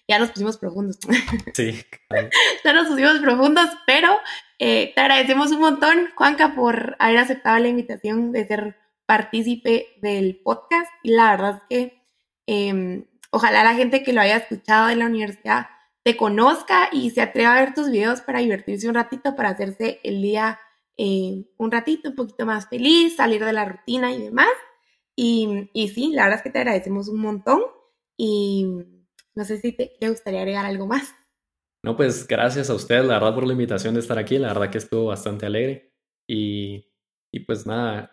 ya 0.08 0.19
nos 0.19 0.31
pusimos 0.31 0.58
profundos. 0.58 0.97
Sí. 1.53 1.81
ya 2.63 2.73
nos 2.73 2.88
pusimos 2.88 3.19
profundos, 3.19 3.69
pero 3.88 4.10
eh, 4.60 4.91
te 4.93 5.01
agradecemos 5.01 5.51
un 5.51 5.62
montón, 5.62 6.10
Juanca, 6.15 6.53
por 6.53 6.95
haber 6.99 7.17
aceptado 7.17 7.58
la 7.60 7.69
invitación 7.69 8.31
de 8.31 8.45
ser 8.45 8.77
partícipe 9.05 9.88
del 10.01 10.41
podcast. 10.43 10.91
Y 11.03 11.12
la 11.12 11.31
verdad 11.31 11.62
es 11.69 11.89
que 11.89 12.01
em, 12.47 13.05
ojalá 13.31 13.63
la 13.63 13.73
gente 13.73 14.03
que 14.03 14.13
lo 14.13 14.21
haya 14.21 14.38
escuchado 14.38 14.89
en 14.89 14.99
la 14.99 15.05
universidad 15.05 15.67
te 16.06 16.15
conozca 16.15 16.89
y 16.91 17.10
se 17.10 17.22
atreva 17.22 17.56
a 17.58 17.60
ver 17.62 17.74
tus 17.74 17.89
videos 17.89 18.22
para 18.22 18.39
divertirse 18.39 18.88
un 18.88 18.94
ratito, 18.94 19.36
para 19.36 19.50
hacerse 19.50 20.00
el 20.04 20.22
día 20.22 20.60
eh, 20.98 21.46
un 21.58 21.72
ratito, 21.72 22.10
un 22.10 22.15
poquito 22.15 22.46
más 22.46 22.70
feliz, 22.70 23.15
salir 23.15 23.44
de 23.44 23.52
la 23.52 23.65
rutina 23.65 24.13
y 24.13 24.22
demás. 24.22 24.52
Y, 25.15 25.72
y 25.74 25.88
sí, 25.88 26.12
la 26.13 26.24
verdad 26.24 26.38
es 26.38 26.44
que 26.44 26.52
te 26.52 26.60
agradecemos 26.60 27.10
un 27.10 27.22
montón. 27.22 27.62
Y 28.15 28.68
no 29.34 29.46
sé 29.46 29.58
si 29.58 29.72
te, 29.72 29.98
gustaría 30.08 30.41
agregar 30.41 30.65
algo 30.65 30.86
más. 30.86 31.12
No, 31.84 31.98
pues 31.98 32.28
gracias 32.28 32.70
a 32.70 32.76
ustedes, 32.76 33.06
la 33.06 33.15
verdad, 33.15 33.34
por 33.34 33.48
la 33.48 33.54
invitación 33.54 33.96
de 33.96 34.02
estar 34.02 34.20
aquí. 34.20 34.38
La 34.38 34.50
verdad 34.50 34.70
que 34.70 34.78
estuvo 34.78 35.06
bastante 35.06 35.48
alegre. 35.48 35.91
Y, 36.28 36.86
y 37.32 37.39
pues 37.39 37.65
nada, 37.65 38.12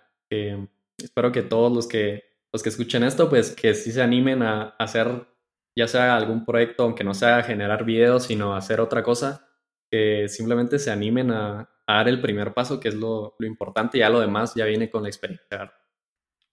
espero 0.97 1.31
que 1.31 1.43
todos 1.43 1.71
los 1.71 1.87
que, 1.87 2.23
los 2.55 2.63
que 2.63 2.71
escuchen 2.71 3.03
esto, 3.03 3.29
pues 3.29 3.55
que 3.55 3.75
sí 3.75 3.93
se 3.93 4.01
animen 4.01 4.43
a, 4.43 4.77
hacer 4.79 5.27
ya 5.77 5.89
sea 5.89 6.17
algún 6.17 6.45
proyecto, 6.45 6.85
aunque 6.85 7.05
no 7.05 7.15
sea 7.15 7.43
generar 7.43 7.85
videos, 7.85 8.25
sino 8.25 8.55
hacer 8.55 8.81
otra 8.81 9.03
cosa, 9.03 9.49
que 9.91 10.29
simplemente 10.29 10.79
se 10.79 10.91
animen 10.91 11.31
a, 11.31 11.69
dar 11.87 12.09
el 12.09 12.23
primer 12.23 12.55
paso, 12.55 12.81
que 12.81 12.89
es 12.89 12.95
lo, 12.95 13.35
lo 13.39 13.47
importante, 13.47 13.99
y 13.99 14.01
ya 14.01 14.09
lo 14.09 14.21
demás 14.21 14.55
ya 14.55 14.65
viene 14.65 14.89
con 14.89 15.03
la 15.03 15.11
experiencia. 15.11 15.73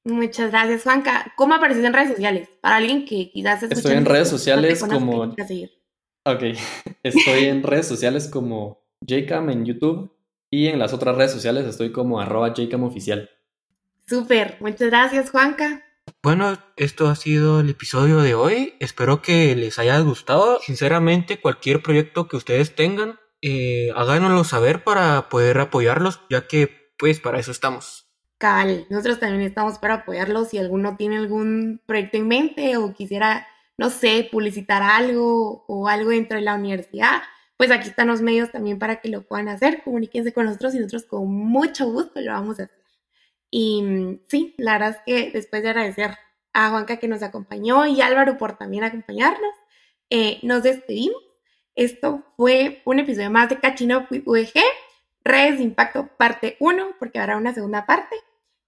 Muchas 0.03 0.51
gracias, 0.51 0.83
Juanca. 0.83 1.33
¿Cómo 1.35 1.53
apareces 1.53 1.83
en 1.85 1.93
redes 1.93 2.09
sociales? 2.09 2.49
Para 2.61 2.77
alguien 2.77 3.05
que 3.05 3.31
quizás 3.31 3.63
Estoy 3.71 3.93
en 3.93 4.05
redes 4.05 4.27
sociales 4.27 4.83
como... 4.83 5.35
Ok, 6.25 6.43
estoy 7.03 7.45
en 7.45 7.63
redes 7.63 7.87
sociales 7.87 8.27
como 8.27 8.83
Jcam 9.07 9.49
en 9.49 9.65
YouTube 9.65 10.13
y 10.51 10.67
en 10.67 10.79
las 10.79 10.93
otras 10.93 11.15
redes 11.15 11.31
sociales 11.31 11.65
estoy 11.65 11.91
como 11.91 12.19
arroba 12.19 12.53
oficial. 12.81 13.29
Súper, 14.07 14.57
muchas 14.59 14.89
gracias, 14.89 15.31
Juanca. 15.31 15.83
Bueno, 16.21 16.57
esto 16.75 17.07
ha 17.07 17.15
sido 17.15 17.61
el 17.61 17.69
episodio 17.69 18.17
de 18.19 18.35
hoy. 18.35 18.73
Espero 18.81 19.21
que 19.21 19.55
les 19.55 19.79
haya 19.79 19.97
gustado. 19.99 20.59
Sinceramente, 20.59 21.39
cualquier 21.39 21.81
proyecto 21.81 22.27
que 22.27 22.35
ustedes 22.35 22.75
tengan, 22.75 23.17
eh, 23.41 23.91
háganoslo 23.95 24.43
saber 24.43 24.83
para 24.83 25.29
poder 25.29 25.57
apoyarlos, 25.59 26.19
ya 26.29 26.45
que 26.45 26.91
pues 26.97 27.21
para 27.21 27.39
eso 27.39 27.51
estamos. 27.51 28.11
Cal, 28.37 28.85
nosotros 28.89 29.21
también 29.21 29.43
estamos 29.43 29.79
para 29.79 29.93
apoyarlos. 29.93 30.49
Si 30.49 30.57
alguno 30.57 30.97
tiene 30.97 31.17
algún 31.17 31.81
proyecto 31.85 32.17
en 32.17 32.27
mente 32.27 32.75
o 32.75 32.93
quisiera, 32.93 33.47
no 33.77 33.89
sé, 33.89 34.27
publicitar 34.29 34.83
algo 34.83 35.63
o 35.69 35.87
algo 35.87 36.09
dentro 36.09 36.37
de 36.37 36.43
la 36.43 36.55
universidad, 36.55 37.21
pues 37.55 37.71
aquí 37.71 37.87
están 37.87 38.07
los 38.07 38.21
medios 38.21 38.51
también 38.51 38.77
para 38.77 38.99
que 38.99 39.07
lo 39.07 39.25
puedan 39.25 39.47
hacer. 39.47 39.83
Comuníquense 39.83 40.33
con 40.33 40.47
nosotros 40.47 40.75
y 40.75 40.79
nosotros 40.79 41.05
con 41.05 41.33
mucho 41.33 41.89
gusto 41.89 42.19
lo 42.19 42.33
vamos 42.33 42.59
a 42.59 42.63
hacer. 42.63 42.79
Y 43.51 43.81
mm, 43.81 44.19
sí, 44.27 44.55
la 44.57 44.73
verdad 44.73 44.89
es 44.89 45.01
que 45.05 45.31
después 45.31 45.63
de 45.63 45.69
agradecer 45.69 46.17
a 46.53 46.69
Juanca 46.69 46.97
que 46.97 47.07
nos 47.07 47.23
acompañó 47.23 47.85
y 47.85 48.01
Álvaro 48.01 48.37
por 48.37 48.57
también 48.57 48.83
acompañarnos, 48.83 49.53
eh, 50.09 50.39
nos 50.43 50.63
despedimos. 50.63 51.21
Esto 51.75 52.23
fue 52.35 52.81
un 52.85 52.99
episodio 52.99 53.31
más 53.31 53.49
de 53.49 53.59
Cachino 53.59 54.07
UEG, 54.25 54.53
redes 55.23 55.57
de 55.59 55.63
impacto 55.63 56.09
parte 56.17 56.57
1, 56.59 56.95
porque 56.99 57.19
habrá 57.19 57.37
una 57.37 57.53
segunda 57.53 57.85
parte. 57.85 58.15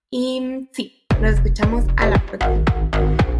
Y 0.09 0.69
sí, 0.71 1.05
nos 1.19 1.33
escuchamos 1.33 1.85
a 1.97 2.09
la 2.09 2.25
próxima. 2.25 3.30